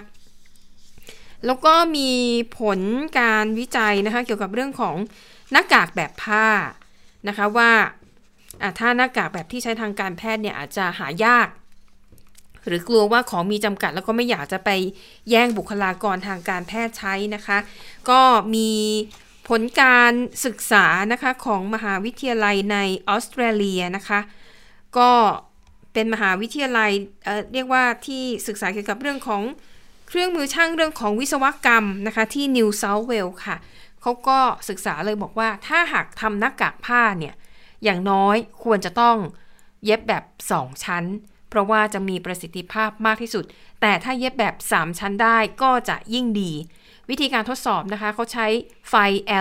[1.47, 2.11] แล้วก็มี
[2.59, 2.81] ผล
[3.21, 4.97] การวิจัยนะคะ เกี่ยวกับเรื่องของ
[5.51, 6.47] หน้ากากแบบผ้า
[7.29, 7.71] นะคะว่า
[8.79, 11.49] ถ้าหน้ากากแบบที่ใช้ทางการแพทย์เนี่ยอาจจะหายาก
[12.67, 14.71] หรือกลัวว่าของมีจำกัดแล้วก็ไม่อยากจะไป
[15.31, 17.59] แย่งบุคลากรทางการแพทย์ใช้นะคะ
[18.11, 18.21] ก็
[18.55, 18.71] มี
[19.49, 20.13] ผลการ
[20.45, 22.79] ศึกษานะคะของมหาวิทยาลัยใน
[23.09, 24.21] ออสเตรเลียนะคะ
[24.99, 25.11] ก็
[25.93, 26.91] เป็นมหาวิทยาลัย
[27.25, 29.43] เเรียกว่าที่ศึกษาเกี่ยวกับเรื่องของ
[30.09, 33.57] เครื่องมือช่างเรื่องของวิศวกรรมนะคะที่นิวเซาท์เวลค่ะ
[34.03, 34.39] เขาก็
[34.69, 37.35] ศึกษาเลยบอกว่าถ้าหากทำหน้ากากผ้าเนี่ย
[37.87, 39.17] อย่างน้อยควรจะต้อง
[39.85, 40.25] เย็บแบบ
[40.55, 41.05] 2 ชั้น
[41.49, 43.45] เพราะว่าจะมีประสิทธิภาพมากที่สุด
[43.81, 46.53] แต่ถ้าเย็บแบบ 3 ชั้นได้ก็จะยิ่งดี
[47.11, 48.47] วิธีการทดสอบนะคะเขาใช้
[48.89, 48.95] ไฟ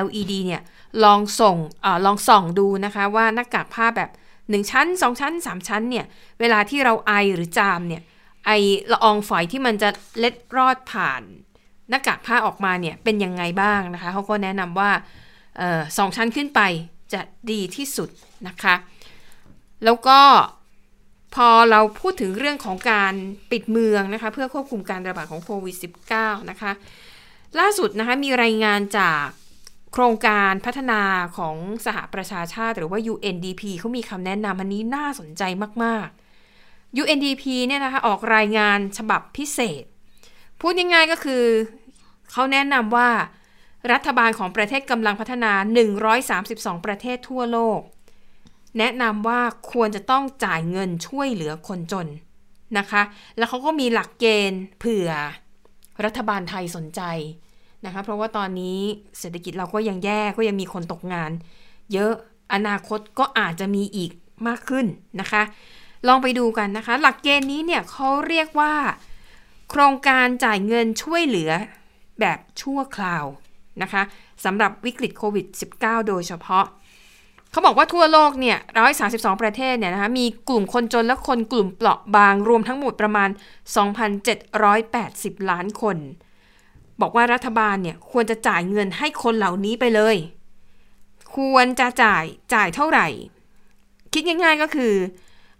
[0.04, 0.62] LED เนี่ย
[1.04, 6.06] ลองส่งอลองส่องดูนะคะว่าหน้ากากผ้าแบบ 1 ชั้น 2 ชั้น 3 ชั้นเนี่ย
[6.39, 8.02] เวลาที่เราไอหรือจามเนี่ย
[8.46, 8.52] ไอ
[8.91, 9.89] ละอองฝอยที่มันจะ
[10.20, 11.22] เล็ดรอดผ่าน
[11.89, 14.89] หน้ากากผ้าออกมาเนี่ยเป็นยังไงบ้างนะคะเขาก็แนะนำว่า
[15.98, 16.62] สองชั้นขึ้นไป
[17.14, 18.10] จะดีที่สุด
[18.47, 18.76] นะคะ
[19.86, 20.20] แล้วก็
[21.36, 23.14] พอเราพูดถึงเรื่องของการ
[23.51, 25.76] ปิดเมืองนะคะเพื่อควบคุมการระบาดของโควิด
[26.14, 26.72] -19 นะคะ
[27.60, 29.24] ล่าสุดนะคะมีรายงานจาก
[29.93, 31.01] โครงการพัฒนา
[31.38, 35.43] ของสหประชาชาติหรือว่า UNDP เขามีคำแนะนำอันนี้น่าสนใจ
[35.84, 36.08] มาก
[36.53, 39.84] ๆ UNDP เนี่ยนะคะออกรายงานฉบับพิเศษ
[40.60, 41.43] พูดง่ายๆก็คือ
[42.32, 43.10] เขาแนะนำว่า
[43.92, 45.52] รัฐบาลของประเทศกำลังพัฒนา
[46.20, 47.80] 132 ประเทศทั่วโลก
[48.78, 52.08] แนะนำว่าควรจะต้องจ่ายเงินช่วยเหลือคนจน
[52.78, 53.02] นะคะ
[53.38, 55.10] แล้วเขาก็มีหลักเกณฑ์เผื่อ
[56.06, 57.02] รัฐบาลไทยสนใจ
[57.86, 58.80] นะคะ เพราะว่าตอนนี้
[59.20, 61.32] เศรษฐกิจเราก็ยังแย่ก็ยังมีคนตกงาน
[61.94, 62.14] เยอะ
[62.54, 64.12] อนาคตก็อาจจะมีอีก
[64.48, 64.86] มากขึ้น
[65.20, 65.44] นะคะ
[66.08, 68.74] ลองไปดูกันนะคะ หลักเกณฑ์นี้เนี่ยเขาเรียกว่า
[69.70, 71.52] โครงการจ่ายเงินช่วยเหลือ
[72.20, 73.26] แบบชั่วคราว
[73.82, 74.02] นะคะ
[74.46, 75.46] สำหรับวิกฤตโควิด
[75.78, 76.66] -19 โดยเฉพาะ
[77.52, 78.58] เขาบอกว่าทั่วโลกเนี่ย
[79.00, 83.30] 132 ประเทศเนี่ยนะคะมีกลุ่มคนจนและคนกลุ่มเปราะบางรวมทั้งหมดประมาณ
[84.40, 85.98] 2,780 ล้านคน
[87.02, 90.16] บอกว่ารัฐบาลเนี่ยควรจะจ่ายเงินให้คนเหล่านี้ไปเลย
[91.36, 92.24] ควรจะจ่าย
[92.54, 93.08] จ่ายเท่าไหร่
[94.14, 94.94] คิดง่ายๆก็คือ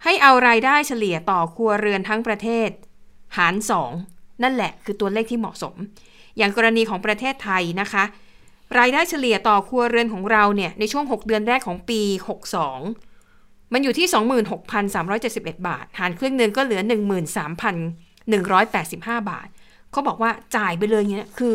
[0.04, 2.68] ให้เอารายได้เฉลี่ยต่อครัวเรือนทั้งประเทศ
[3.36, 3.54] หาร
[3.98, 5.74] 2 นั่นแหละคือตัวเลขที่เหมาะสม
[6.38, 8.04] อย่างกรณีของประเทศไทยนะคะ
[8.78, 12.00] รายได้เฉลี่ยต่อครัวเรือนของเราเนี่ยในช่วง 6 เดือนแรกของปี
[12.86, 14.06] 62 มันอยู่ที่
[14.88, 16.80] 26,371 บาท หารครึ่งเดือนก็เหลือ
[17.86, 19.48] 13,185 บาท
[19.90, 21.54] เขาบอกว่าจ่ายไปเลยเนี่ยคือ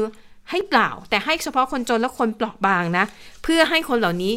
[0.49, 3.05] ให้เปล่าแต่ให้เฉพาะคนจนและคนเปราะบางนะ
[3.43, 4.34] เพื่อให้คนเหล่านี้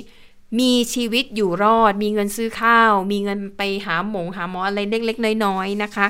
[0.61, 6.07] มีชีวิตอยู่รอด มีเงินซื้อข้าว มีเงินไปหาหมงหาหมออะไรเล็กๆน้อยๆนะคะ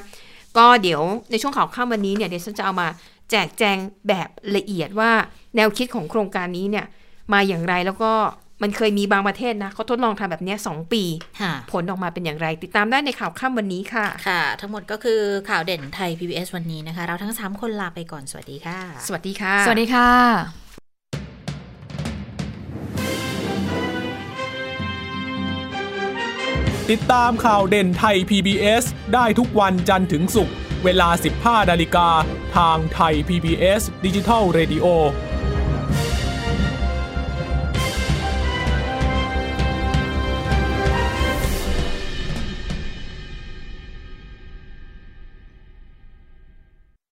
[0.56, 2.88] ก็เดี๋ยวในช่วงข่าวข้ามวันนี้เนี่ยเดี๋ยวฉันจะเอามา
[3.34, 3.78] จกแจง
[4.08, 5.10] แบบละเอียดว่า
[5.56, 6.86] แนวคิดของโครงการนี้เนี่ย
[7.32, 8.12] มาอย่างไรแล้วก็
[8.62, 11.04] มันเคยมีบางประเทศนะเขาทดลองทำแบบเนี้ยสองปี
[11.40, 15.20] ค่ะผลออกมาเป็นอย่างไร ติดตามได้ในข่าวค่ำวันนี้ค่ะ ค่ะ ทั้งหมดก็คือ
[15.50, 20.10] ข่าวเด่นไทย PBS วันนี้นะคะ เราทั้ง 3 คนลาไปก่อน สวัสดีค่ะ สวัสดีค่ะ สวัสดีค่ะ
[26.92, 30.54] ติดตามข่าวเด่นไทย PBS ได้ทุกวันจันทร์ถึงศุกร์
[30.84, 31.08] เวลา
[31.40, 32.08] 15นาฬิกา
[32.56, 34.86] ทางไทย PBS ดิจิทัล Radio